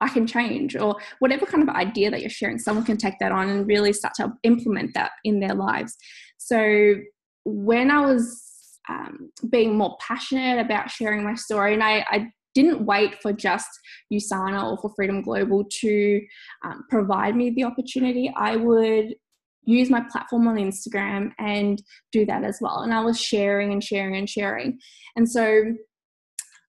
i 0.00 0.08
can 0.08 0.26
change 0.26 0.76
or 0.76 0.96
whatever 1.20 1.46
kind 1.46 1.68
of 1.68 1.74
idea 1.74 2.10
that 2.10 2.20
you're 2.20 2.30
sharing 2.30 2.58
someone 2.58 2.84
can 2.84 2.96
take 2.96 3.18
that 3.20 3.32
on 3.32 3.48
and 3.48 3.66
really 3.66 3.92
start 3.92 4.14
to 4.14 4.32
implement 4.42 4.94
that 4.94 5.12
in 5.24 5.40
their 5.40 5.54
lives. 5.54 5.96
So 6.38 6.96
when 7.48 7.90
i 7.90 8.04
was 8.04 8.48
um, 8.88 9.30
being 9.50 9.76
more 9.76 9.96
passionate 10.00 10.58
about 10.58 10.90
sharing 10.90 11.22
my 11.22 11.34
story. 11.34 11.74
And 11.74 11.82
I, 11.82 12.04
I 12.10 12.28
didn't 12.54 12.84
wait 12.84 13.20
for 13.22 13.32
just 13.32 13.68
USANA 14.12 14.64
or 14.64 14.78
for 14.78 14.92
Freedom 14.96 15.22
Global 15.22 15.64
to 15.80 16.20
um, 16.64 16.84
provide 16.88 17.36
me 17.36 17.50
the 17.50 17.64
opportunity. 17.64 18.32
I 18.36 18.56
would 18.56 19.14
use 19.64 19.90
my 19.90 20.02
platform 20.10 20.48
on 20.48 20.56
Instagram 20.56 21.32
and 21.38 21.82
do 22.10 22.24
that 22.26 22.42
as 22.42 22.58
well. 22.60 22.80
And 22.80 22.94
I 22.94 23.00
was 23.00 23.20
sharing 23.20 23.72
and 23.72 23.84
sharing 23.84 24.16
and 24.16 24.28
sharing. 24.28 24.78
And 25.14 25.30
so 25.30 25.74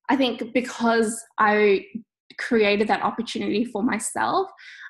I 0.10 0.16
think 0.16 0.54
because 0.54 1.18
I 1.38 1.86
created 2.38 2.88
that 2.90 3.04
opportunity 3.04 3.64
for 3.64 3.84
myself, 3.84 4.50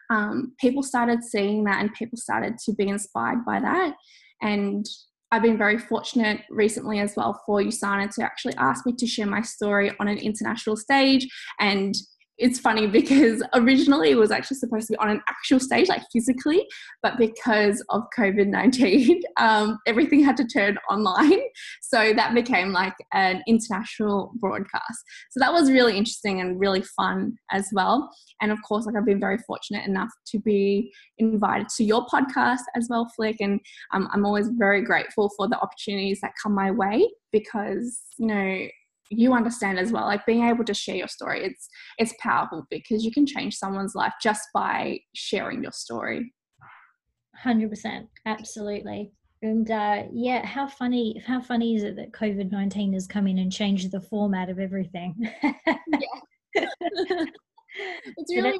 um, 0.10 0.54
people 0.60 0.82
started 0.82 1.24
seeing 1.24 1.64
that 1.66 1.82
and 1.82 1.94
people 1.94 2.18
started 2.18 2.58
to 2.66 2.74
be 2.74 2.88
inspired 2.88 3.46
by 3.46 3.60
that. 3.60 3.94
And 4.42 4.86
I've 5.32 5.44
been 5.44 5.58
very 5.58 5.78
fortunate 5.78 6.42
recently 6.50 7.00
as 7.00 7.14
well 7.16 7.42
for 7.46 7.62
USANA 7.62 8.14
to 8.16 8.24
actually 8.24 8.56
ask 8.56 8.86
me 8.86 8.94
to 8.94 9.06
share 9.06 9.28
my 9.28 9.42
story 9.42 9.92
on 10.00 10.08
an 10.08 10.18
international 10.18 10.76
stage 10.76 11.28
and 11.60 11.94
it's 12.40 12.60
funny 12.60 12.88
because 12.88 13.44
originally 13.54 14.12
it 14.12 14.18
was 14.18 14.32
actually 14.32 14.58
supposed 14.58 14.88
to 14.88 14.94
be 14.94 14.98
on 14.98 15.10
an 15.10 15.22
actual 15.28 15.60
stage, 15.60 15.90
like 15.90 16.02
physically, 16.12 16.66
but 17.04 17.18
because 17.18 17.84
of 17.90 18.04
COVID 18.18 18.48
19, 18.48 19.22
um, 19.38 19.78
everything 19.86 20.24
had 20.24 20.38
to 20.38 20.46
turn 20.46 20.78
online. 20.90 21.40
So 21.82 22.14
that 22.14 22.36
became 22.36 22.72
like 22.72 22.94
an 23.14 23.42
international 23.48 24.32
broadcast. 24.36 25.04
So 25.32 25.40
that 25.40 25.52
was 25.52 25.72
really 25.72 25.98
interesting 25.98 26.40
and 26.40 26.60
really 26.60 26.84
fun 26.84 27.36
as 27.52 27.68
well. 27.74 28.12
And 28.42 28.52
of 28.52 28.60
course, 28.68 28.86
like 28.86 28.96
I've 28.96 29.06
been 29.06 29.20
very 29.20 29.40
fortunate 29.40 29.88
enough 29.88 30.10
to 30.28 30.40
be 30.40 30.94
invited 31.18 31.68
to 31.78 31.84
your 31.84 32.06
podcast 32.06 32.62
as 32.76 32.88
well, 32.90 33.10
Flick. 33.16 33.38
And 33.40 33.60
um, 33.94 34.08
I'm 34.14 34.26
always 34.26 34.50
very 34.50 34.84
grateful 34.84 35.32
for 35.36 35.48
the 35.48 35.60
opportunities 35.60 36.22
that 36.22 36.32
come 36.42 36.54
my 36.54 36.70
way 36.70 37.10
because, 37.32 38.00
you 38.18 38.28
know, 38.28 38.68
you 39.10 39.34
understand 39.34 39.80
as 39.80 39.92
well 39.92 40.06
like 40.06 40.26
being 40.26 40.44
able 40.48 40.64
to 40.64 40.74
share 40.74 40.96
your 40.96 41.08
story 41.08 41.44
it's 41.44 41.68
it's 41.98 42.14
powerful 42.20 42.66
because 42.70 43.04
you 43.04 43.12
can 43.12 43.26
change 43.26 43.56
someone's 43.56 43.96
life 43.96 44.14
just 44.22 44.48
by 44.54 45.00
sharing 45.14 45.64
your 45.64 45.72
story. 45.72 46.34
100% 47.44 48.08
absolutely. 48.26 49.12
And 49.42 49.70
uh, 49.72 50.04
yeah 50.12 50.46
how 50.46 50.68
funny 50.68 51.22
how 51.26 51.42
funny 51.42 51.76
is 51.76 51.84
it 51.84 51.96
that 51.96 52.12
covid-19 52.12 52.94
has 52.94 53.08
come 53.08 53.28
in 53.28 53.40
and 53.40 53.52
changed 53.52 53.92
the 53.92 54.02
format 54.02 54.50
of 54.50 54.60
everything? 54.60 55.16
Yeah. 56.56 56.66
It's 58.18 58.34
really 58.34 58.60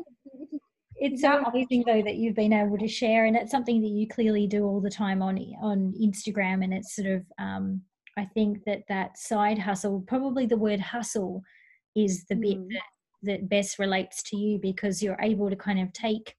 it's 1.00 1.22
so 1.22 1.44
amazing 1.44 1.84
though 1.86 2.02
that 2.02 2.16
you've 2.16 2.36
been 2.36 2.54
able 2.54 2.78
to 2.78 2.88
share 2.88 3.26
and 3.26 3.36
it's 3.36 3.52
something 3.52 3.82
that 3.82 3.90
you 3.90 4.08
clearly 4.08 4.48
do 4.48 4.66
all 4.66 4.82
the 4.82 4.90
time 4.90 5.22
on 5.22 5.38
on 5.62 5.94
instagram 6.02 6.64
and 6.64 6.74
it's 6.74 6.96
sort 6.96 7.08
of 7.08 7.24
um, 7.40 7.82
I 8.20 8.26
think 8.26 8.66
that 8.66 8.84
that 8.90 9.18
side 9.18 9.58
hustle, 9.58 10.04
probably 10.08 10.46
the 10.46 10.58
word 10.58 10.82
hustle, 10.82 11.42
is 11.96 12.26
the 12.26 12.36
mm. 12.36 12.42
bit 12.42 12.58
that, 12.70 12.82
that 13.24 13.50
best 13.50 13.80
relates 13.80 14.22
to 14.24 14.38
you 14.38 14.60
because 14.60 15.02
you're 15.02 15.18
able 15.22 15.50
to 15.50 15.56
kind 15.56 15.80
of 15.80 15.94
take 15.94 16.36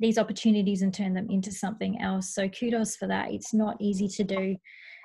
these 0.00 0.16
opportunities 0.16 0.82
and 0.82 0.94
turn 0.94 1.12
them 1.12 1.28
into 1.28 1.52
something 1.52 2.00
else. 2.00 2.34
So 2.34 2.48
kudos 2.48 2.96
for 2.96 3.06
that. 3.08 3.32
It's 3.32 3.52
not 3.52 3.76
easy 3.80 4.08
to 4.08 4.24
do. 4.24 4.56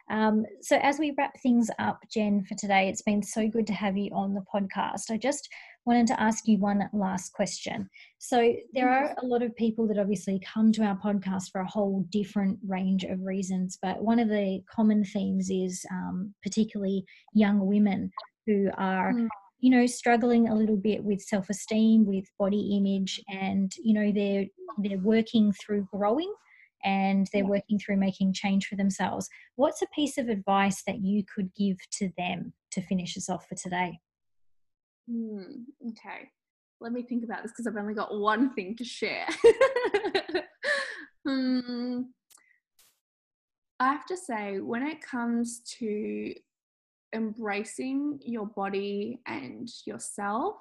Um, 0.10 0.46
so 0.62 0.78
as 0.78 1.00
we 1.00 1.14
wrap 1.18 1.40
things 1.42 1.70
up, 1.80 2.00
Jen, 2.10 2.46
for 2.46 2.56
today, 2.56 2.90
it's 2.90 3.02
been 3.02 3.24
so 3.24 3.48
good 3.48 3.68
to 3.68 3.74
have 3.74 3.98
you 3.98 4.12
on 4.14 4.34
the 4.34 4.44
podcast. 4.54 5.12
I 5.12 5.18
just 5.18 5.50
wanted 5.86 6.08
to 6.08 6.20
ask 6.20 6.48
you 6.48 6.58
one 6.58 6.90
last 6.94 7.34
question. 7.34 7.90
So, 8.20 8.54
there 8.74 8.90
are 8.90 9.16
a 9.22 9.26
lot 9.26 9.44
of 9.44 9.56
people 9.56 9.88
that 9.88 9.98
obviously 9.98 10.40
come 10.40 10.72
to 10.74 10.84
our 10.84 10.98
podcast 10.98 11.52
for 11.52 11.62
a 11.62 11.70
whole 11.70 12.06
different 12.10 12.60
range 12.68 13.04
of 13.04 13.22
reasons, 13.22 13.78
but 13.82 14.02
one 14.02 14.20
of 14.20 14.30
the 14.30 14.62
common 14.70 15.04
themes 15.04 15.50
is 15.50 15.86
um, 15.92 16.34
particularly 16.42 17.06
young 17.34 17.66
women 17.66 18.12
who 18.46 18.70
are. 18.78 19.14
Mm. 19.14 19.28
You 19.60 19.70
know, 19.70 19.86
struggling 19.86 20.50
a 20.50 20.56
little 20.56 20.76
bit 20.76 21.06
with 21.06 21.22
self-esteem, 21.22 22.06
with 22.06 22.26
body 22.38 22.76
image, 22.76 23.22
and 23.30 23.72
you 23.82 23.94
know 23.94 24.12
they're 24.12 24.44
they're 24.78 24.98
working 24.98 25.54
through 25.54 25.88
growing 25.90 26.34
and 26.84 27.28
they're 27.32 27.46
working 27.46 27.80
through 27.80 27.98
making 27.98 28.34
change 28.34 28.68
for 28.68 28.76
themselves. 28.76 29.30
What's 29.56 29.82
a 29.82 29.88
piece 29.96 30.18
of 30.18 30.28
advice 30.28 30.84
that 30.86 31.00
you 31.02 31.24
could 31.34 31.54
give 31.56 31.78
to 31.92 32.12
them 32.18 32.54
to 32.72 32.82
finish 32.82 33.18
us 33.18 33.30
off 33.30 33.48
for 33.48 33.56
today? 33.56 34.00
Hmm, 35.10 35.64
okay, 35.90 36.30
let 36.80 36.92
me 36.92 37.04
think 37.04 37.24
about 37.24 37.44
this 37.44 37.52
because 37.52 37.68
I've 37.68 37.78
only 37.78 37.94
got 37.94 38.18
one 38.18 38.54
thing 38.54 38.76
to 38.78 38.84
share. 38.84 39.28
hmm. 41.28 42.02
I 43.80 43.88
have 43.88 44.06
to 44.08 44.18
say, 44.18 44.60
when 44.60 44.84
it 44.84 45.02
comes 45.02 45.62
to 45.80 46.34
embracing 47.14 48.20
your 48.24 48.46
body 48.46 49.20
and 49.26 49.70
yourself, 49.86 50.56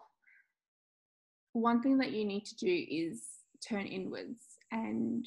one 1.52 1.82
thing 1.82 1.98
that 1.98 2.12
you 2.12 2.24
need 2.24 2.44
to 2.46 2.56
do 2.56 2.86
is 2.90 3.22
turn 3.66 3.86
inwards 3.86 4.42
and 4.70 5.26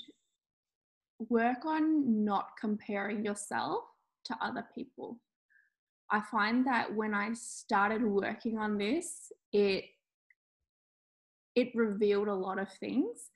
work 1.30 1.66
on 1.66 2.26
not 2.26 2.50
comparing 2.60 3.24
yourself 3.24 3.84
to 4.26 4.36
other 4.42 4.66
people. 4.74 5.20
I 6.12 6.22
find 6.32 6.66
that 6.68 6.94
when 6.94 7.14
I 7.14 7.34
started 7.34 8.04
working 8.04 8.58
on 8.58 8.78
this, 8.78 9.32
it 9.52 9.86
it 11.56 11.70
revealed 11.74 12.28
a 12.28 12.34
lot 12.34 12.60
of 12.60 12.70
things 12.80 13.30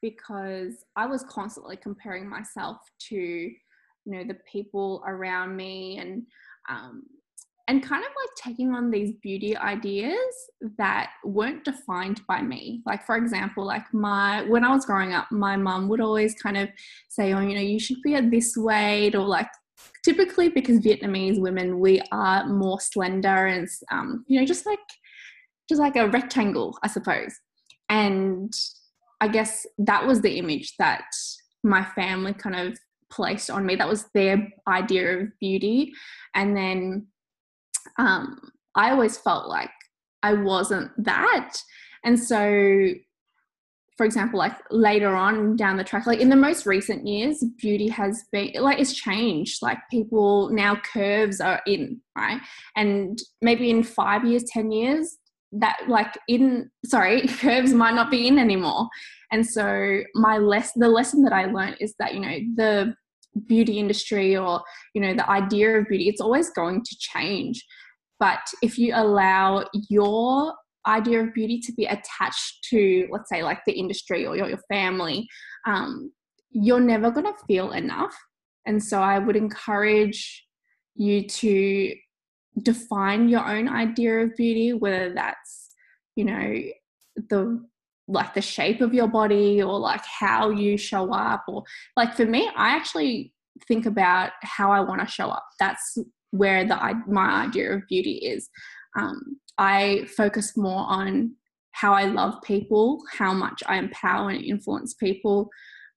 because 0.00 0.84
I 0.96 1.06
was 1.06 1.22
constantly 1.24 1.76
comparing 1.76 2.28
myself 2.28 2.78
to 3.08 3.16
you 3.16 3.52
know 4.06 4.24
the 4.24 4.38
people 4.50 5.02
around 5.06 5.56
me 5.56 5.98
and 5.98 6.22
um, 6.68 7.04
and 7.68 7.82
kind 7.82 8.04
of 8.04 8.10
like 8.10 8.30
taking 8.36 8.72
on 8.74 8.90
these 8.90 9.12
beauty 9.20 9.56
ideas 9.56 10.16
that 10.78 11.10
weren't 11.24 11.64
defined 11.64 12.20
by 12.28 12.40
me. 12.40 12.82
Like 12.86 13.04
for 13.04 13.16
example 13.16 13.64
like 13.64 13.92
my 13.92 14.42
when 14.44 14.64
i 14.64 14.70
was 14.70 14.86
growing 14.86 15.12
up 15.12 15.30
my 15.30 15.56
mum 15.56 15.88
would 15.88 16.00
always 16.00 16.34
kind 16.34 16.56
of 16.56 16.68
say 17.08 17.32
oh 17.32 17.40
you 17.40 17.54
know 17.54 17.60
you 17.60 17.78
should 17.78 18.00
be 18.02 18.14
at 18.14 18.30
this 18.30 18.56
weight 18.56 19.14
or 19.14 19.26
like 19.26 19.48
typically 20.06 20.48
because 20.48 20.78
vietnamese 20.78 21.40
women 21.40 21.80
we 21.80 22.00
are 22.12 22.46
more 22.46 22.80
slender 22.80 23.46
and 23.46 23.68
um, 23.90 24.24
you 24.28 24.38
know 24.38 24.46
just 24.46 24.64
like 24.64 24.86
just 25.68 25.80
like 25.80 25.96
a 25.96 26.08
rectangle 26.08 26.78
i 26.82 26.88
suppose. 26.88 27.34
And 27.88 28.52
i 29.20 29.28
guess 29.28 29.66
that 29.78 30.06
was 30.06 30.20
the 30.20 30.38
image 30.38 30.68
that 30.78 31.04
my 31.62 31.84
family 31.84 32.32
kind 32.32 32.56
of 32.56 32.78
placed 33.10 33.50
on 33.50 33.66
me. 33.66 33.76
That 33.76 33.88
was 33.88 34.06
their 34.14 34.48
idea 34.68 35.18
of 35.18 35.28
beauty. 35.40 35.92
And 36.34 36.56
then 36.56 37.06
um, 37.98 38.38
I 38.74 38.90
always 38.90 39.16
felt 39.16 39.48
like 39.48 39.70
I 40.22 40.34
wasn't 40.34 40.90
that. 41.04 41.56
And 42.04 42.18
so, 42.18 42.92
for 43.96 44.04
example, 44.04 44.38
like 44.38 44.56
later 44.70 45.14
on 45.14 45.56
down 45.56 45.78
the 45.78 45.84
track, 45.84 46.06
like 46.06 46.20
in 46.20 46.28
the 46.28 46.36
most 46.36 46.66
recent 46.66 47.06
years, 47.06 47.42
beauty 47.58 47.88
has 47.88 48.24
been 48.30 48.52
like 48.60 48.78
it's 48.78 48.94
changed. 48.94 49.62
Like 49.62 49.78
people 49.90 50.50
now 50.50 50.76
curves 50.76 51.40
are 51.40 51.62
in, 51.66 52.00
right? 52.16 52.40
And 52.76 53.18
maybe 53.40 53.70
in 53.70 53.82
five 53.82 54.24
years, 54.26 54.44
10 54.44 54.70
years, 54.70 55.16
that 55.52 55.78
like 55.88 56.18
in 56.28 56.70
sorry, 56.84 57.26
curves 57.40 57.72
might 57.72 57.94
not 57.94 58.10
be 58.10 58.28
in 58.28 58.38
anymore. 58.38 58.88
And 59.32 59.46
so 59.46 60.00
my 60.14 60.36
less 60.36 60.72
the 60.74 60.88
lesson 60.88 61.22
that 61.22 61.32
I 61.32 61.46
learned 61.46 61.78
is 61.80 61.94
that, 61.98 62.14
you 62.14 62.20
know, 62.20 62.38
the 62.54 62.94
beauty 63.46 63.78
industry 63.78 64.36
or, 64.36 64.62
you 64.94 65.00
know, 65.00 65.14
the 65.14 65.28
idea 65.28 65.78
of 65.78 65.88
beauty, 65.88 66.08
it's 66.08 66.20
always 66.20 66.50
going 66.50 66.82
to 66.84 66.96
change. 66.98 67.64
But 68.20 68.40
if 68.62 68.78
you 68.78 68.92
allow 68.94 69.64
your 69.88 70.54
idea 70.86 71.22
of 71.22 71.34
beauty 71.34 71.60
to 71.60 71.72
be 71.72 71.86
attached 71.86 72.64
to, 72.70 73.06
let's 73.10 73.28
say, 73.28 73.42
like 73.42 73.60
the 73.66 73.72
industry 73.72 74.26
or 74.26 74.36
your, 74.36 74.48
your 74.48 74.60
family, 74.68 75.26
um, 75.66 76.12
you're 76.50 76.80
never 76.80 77.10
going 77.10 77.26
to 77.26 77.44
feel 77.46 77.72
enough. 77.72 78.14
And 78.66 78.82
so 78.82 79.00
I 79.00 79.18
would 79.18 79.36
encourage 79.36 80.44
you 80.94 81.26
to 81.26 81.94
define 82.62 83.28
your 83.28 83.46
own 83.46 83.68
idea 83.68 84.20
of 84.20 84.36
beauty, 84.36 84.72
whether 84.72 85.12
that's, 85.14 85.68
you 86.14 86.24
know, 86.24 86.54
the 87.30 87.64
like 88.08 88.34
the 88.34 88.40
shape 88.40 88.80
of 88.80 88.94
your 88.94 89.08
body 89.08 89.60
or 89.60 89.78
like 89.80 90.04
how 90.04 90.50
you 90.50 90.76
show 90.76 91.12
up 91.12 91.42
or 91.48 91.64
like 91.96 92.14
for 92.14 92.24
me 92.24 92.48
i 92.54 92.68
actually 92.68 93.32
think 93.66 93.84
about 93.84 94.30
how 94.42 94.70
i 94.70 94.78
want 94.78 95.00
to 95.00 95.06
show 95.08 95.28
up 95.28 95.44
that's 95.58 95.98
where 96.30 96.64
the 96.64 97.02
my 97.06 97.44
idea 97.44 97.72
of 97.72 97.82
beauty 97.88 98.16
is. 98.16 98.48
Um, 98.98 99.38
I 99.58 100.06
focus 100.16 100.56
more 100.56 100.84
on 100.88 101.34
how 101.72 101.92
I 101.92 102.04
love 102.04 102.40
people, 102.42 103.02
how 103.12 103.32
much 103.32 103.62
I 103.66 103.76
empower 103.76 104.30
and 104.30 104.42
influence 104.42 104.94
people, 104.94 105.50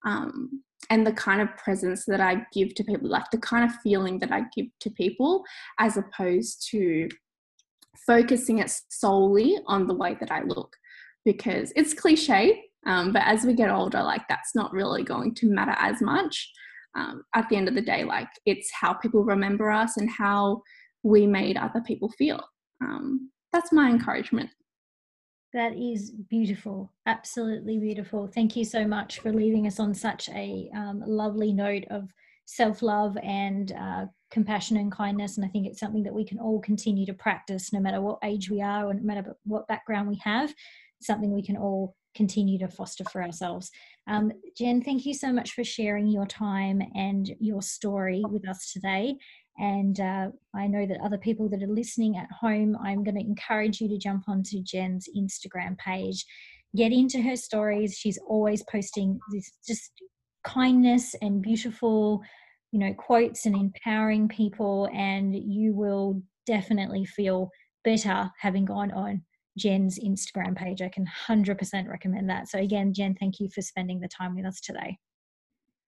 um, 0.04 0.62
and 0.90 1.06
the 1.06 1.12
kind 1.12 1.40
of 1.40 1.56
presence 1.56 2.04
that 2.06 2.20
I 2.20 2.42
give 2.52 2.74
to 2.74 2.84
people, 2.84 3.08
like 3.08 3.30
the 3.30 3.38
kind 3.38 3.64
of 3.64 3.76
feeling 3.82 4.18
that 4.18 4.32
I 4.32 4.42
give 4.54 4.66
to 4.80 4.90
people, 4.90 5.44
as 5.78 5.96
opposed 5.96 6.66
to 6.70 7.08
focusing 8.06 8.58
it 8.58 8.72
solely 8.90 9.58
on 9.66 9.86
the 9.86 9.94
way 9.94 10.16
that 10.20 10.30
I 10.30 10.42
look. 10.42 10.74
Because 11.24 11.72
it's 11.76 11.92
cliche, 11.94 12.62
um, 12.86 13.12
but 13.12 13.22
as 13.24 13.44
we 13.44 13.54
get 13.54 13.70
older, 13.70 14.02
like 14.02 14.22
that's 14.28 14.54
not 14.54 14.72
really 14.72 15.02
going 15.02 15.34
to 15.36 15.50
matter 15.50 15.76
as 15.78 16.00
much 16.00 16.50
um, 16.96 17.22
at 17.34 17.48
the 17.48 17.56
end 17.56 17.68
of 17.68 17.74
the 17.74 17.82
day, 17.82 18.04
like 18.04 18.28
it's 18.46 18.70
how 18.72 18.94
people 18.94 19.22
remember 19.22 19.70
us 19.70 19.96
and 19.96 20.10
how 20.10 20.62
we 21.02 21.26
made 21.26 21.56
other 21.56 21.80
people 21.86 22.10
feel. 22.18 22.40
Um, 22.82 23.30
that's 23.52 23.72
my 23.72 23.88
encouragement. 23.88 24.50
That 25.52 25.74
is 25.76 26.12
beautiful, 26.12 26.92
absolutely 27.06 27.78
beautiful. 27.78 28.28
Thank 28.28 28.54
you 28.54 28.64
so 28.64 28.86
much 28.86 29.18
for 29.18 29.32
leaving 29.32 29.66
us 29.66 29.80
on 29.80 29.94
such 29.94 30.28
a 30.28 30.70
um, 30.76 31.02
lovely 31.04 31.52
note 31.52 31.84
of 31.90 32.08
self 32.44 32.82
love 32.82 33.16
and 33.22 33.72
uh, 33.72 34.06
compassion 34.30 34.76
and 34.76 34.92
kindness. 34.92 35.36
And 35.36 35.44
I 35.44 35.48
think 35.48 35.66
it's 35.66 35.80
something 35.80 36.04
that 36.04 36.14
we 36.14 36.24
can 36.24 36.38
all 36.38 36.60
continue 36.60 37.04
to 37.06 37.14
practice 37.14 37.72
no 37.72 37.80
matter 37.80 38.00
what 38.00 38.20
age 38.22 38.48
we 38.48 38.62
are 38.62 38.86
or 38.86 38.94
no 38.94 39.02
matter 39.02 39.36
what 39.44 39.66
background 39.66 40.08
we 40.08 40.20
have, 40.22 40.54
something 41.00 41.32
we 41.32 41.42
can 41.42 41.56
all 41.56 41.96
continue 42.14 42.58
to 42.58 42.68
foster 42.68 43.04
for 43.04 43.22
ourselves. 43.22 43.70
Um, 44.08 44.32
Jen, 44.56 44.82
thank 44.82 45.06
you 45.06 45.14
so 45.14 45.32
much 45.32 45.52
for 45.52 45.62
sharing 45.62 46.08
your 46.08 46.26
time 46.26 46.82
and 46.94 47.30
your 47.38 47.62
story 47.62 48.22
with 48.28 48.48
us 48.48 48.72
today. 48.72 49.16
And 49.60 50.00
uh, 50.00 50.28
I 50.54 50.66
know 50.66 50.86
that 50.86 51.00
other 51.04 51.18
people 51.18 51.46
that 51.50 51.62
are 51.62 51.66
listening 51.66 52.16
at 52.16 52.30
home, 52.32 52.78
I'm 52.82 53.04
going 53.04 53.16
to 53.16 53.20
encourage 53.20 53.78
you 53.80 53.88
to 53.88 53.98
jump 53.98 54.26
onto 54.26 54.62
Jen's 54.62 55.06
Instagram 55.14 55.76
page, 55.76 56.24
get 56.74 56.92
into 56.92 57.20
her 57.20 57.36
stories. 57.36 57.94
She's 57.94 58.18
always 58.26 58.64
posting 58.72 59.20
this 59.30 59.52
just 59.68 59.92
kindness 60.44 61.14
and 61.20 61.42
beautiful, 61.42 62.22
you 62.72 62.78
know, 62.78 62.94
quotes 62.94 63.44
and 63.44 63.54
empowering 63.54 64.28
people, 64.28 64.88
and 64.94 65.36
you 65.36 65.74
will 65.74 66.22
definitely 66.46 67.04
feel 67.04 67.50
better 67.84 68.30
having 68.40 68.64
gone 68.64 68.90
on 68.92 69.22
Jen's 69.58 69.98
Instagram 69.98 70.56
page. 70.56 70.80
I 70.80 70.88
can 70.88 71.06
100% 71.28 71.86
recommend 71.86 72.30
that. 72.30 72.48
So, 72.48 72.58
again, 72.58 72.94
Jen, 72.94 73.14
thank 73.14 73.40
you 73.40 73.50
for 73.54 73.60
spending 73.60 74.00
the 74.00 74.08
time 74.08 74.34
with 74.36 74.46
us 74.46 74.58
today. 74.58 74.96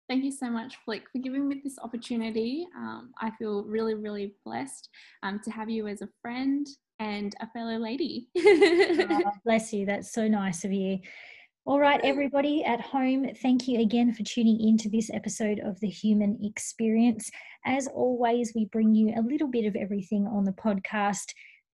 Thank 0.09 0.23
you 0.23 0.31
so 0.31 0.49
much, 0.49 0.77
Flick, 0.85 1.03
for 1.11 1.19
giving 1.19 1.49
me 1.49 1.61
this 1.65 1.79
opportunity. 1.83 2.67
Um, 2.77 3.13
I 3.21 3.33
feel 3.33 3.65
really, 3.65 3.95
really 3.95 4.35
blessed 4.45 4.89
um, 5.25 5.41
to 5.45 5.51
have 5.51 5.69
you 5.69 5.89
as 5.89 6.01
a 6.01 6.09
friend 6.23 6.67
and 7.01 7.35
a 7.41 7.49
fellow 7.51 7.77
lady. 7.77 8.29
oh, 8.39 9.33
bless 9.45 9.73
you. 9.73 9.85
That's 9.85 10.13
so 10.13 10.29
nice 10.29 10.65
of 10.65 10.73
you. 10.73 11.01
All 11.65 11.81
right, 11.81 12.01
everybody 12.05 12.63
at 12.65 12.81
home, 12.81 13.27
thank 13.43 13.67
you 13.67 13.81
again 13.81 14.15
for 14.15 14.23
tuning 14.23 14.61
into 14.61 14.89
this 14.89 15.11
episode 15.13 15.59
of 15.59 15.81
The 15.81 15.89
Human 15.89 16.39
Experience. 16.45 17.29
As 17.65 17.89
always, 17.89 18.53
we 18.55 18.67
bring 18.67 18.95
you 18.95 19.13
a 19.17 19.21
little 19.21 19.49
bit 19.49 19.67
of 19.67 19.75
everything 19.75 20.29
on 20.29 20.45
the 20.45 20.53
podcast 20.53 21.25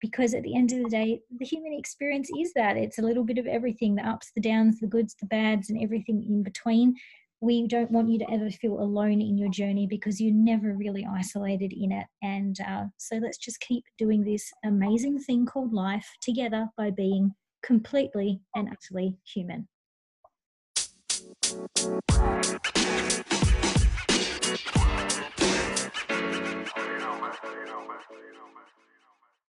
because 0.01 0.33
at 0.33 0.41
the 0.41 0.55
end 0.55 0.71
of 0.71 0.79
the 0.83 0.89
day, 0.89 1.21
the 1.39 1.45
human 1.45 1.73
experience 1.77 2.31
is 2.39 2.51
that 2.55 2.75
it's 2.75 2.97
a 2.97 3.03
little 3.03 3.23
bit 3.23 3.37
of 3.37 3.45
everything 3.45 3.93
the 3.93 4.01
ups, 4.01 4.31
the 4.33 4.41
downs, 4.41 4.79
the 4.79 4.87
goods, 4.87 5.15
the 5.21 5.27
bads, 5.27 5.69
and 5.69 5.81
everything 5.81 6.25
in 6.27 6.41
between. 6.41 6.95
We 7.43 7.67
don't 7.67 7.91
want 7.91 8.07
you 8.09 8.17
to 8.19 8.31
ever 8.31 8.49
feel 8.49 8.79
alone 8.79 9.19
in 9.19 9.37
your 9.37 9.49
journey 9.49 9.85
because 9.85 10.21
you're 10.21 10.33
never 10.33 10.77
really 10.77 11.05
isolated 11.05 11.73
in 11.73 11.91
it. 11.91 12.05
And 12.21 12.55
uh, 12.65 12.85
so 12.97 13.17
let's 13.17 13.37
just 13.37 13.59
keep 13.59 13.83
doing 13.97 14.23
this 14.23 14.49
amazing 14.63 15.19
thing 15.19 15.45
called 15.45 15.73
life 15.73 16.07
together 16.21 16.69
by 16.77 16.91
being 16.91 17.35
completely 17.61 18.39
and 18.55 18.69
utterly 18.69 19.17
human. 19.25 19.67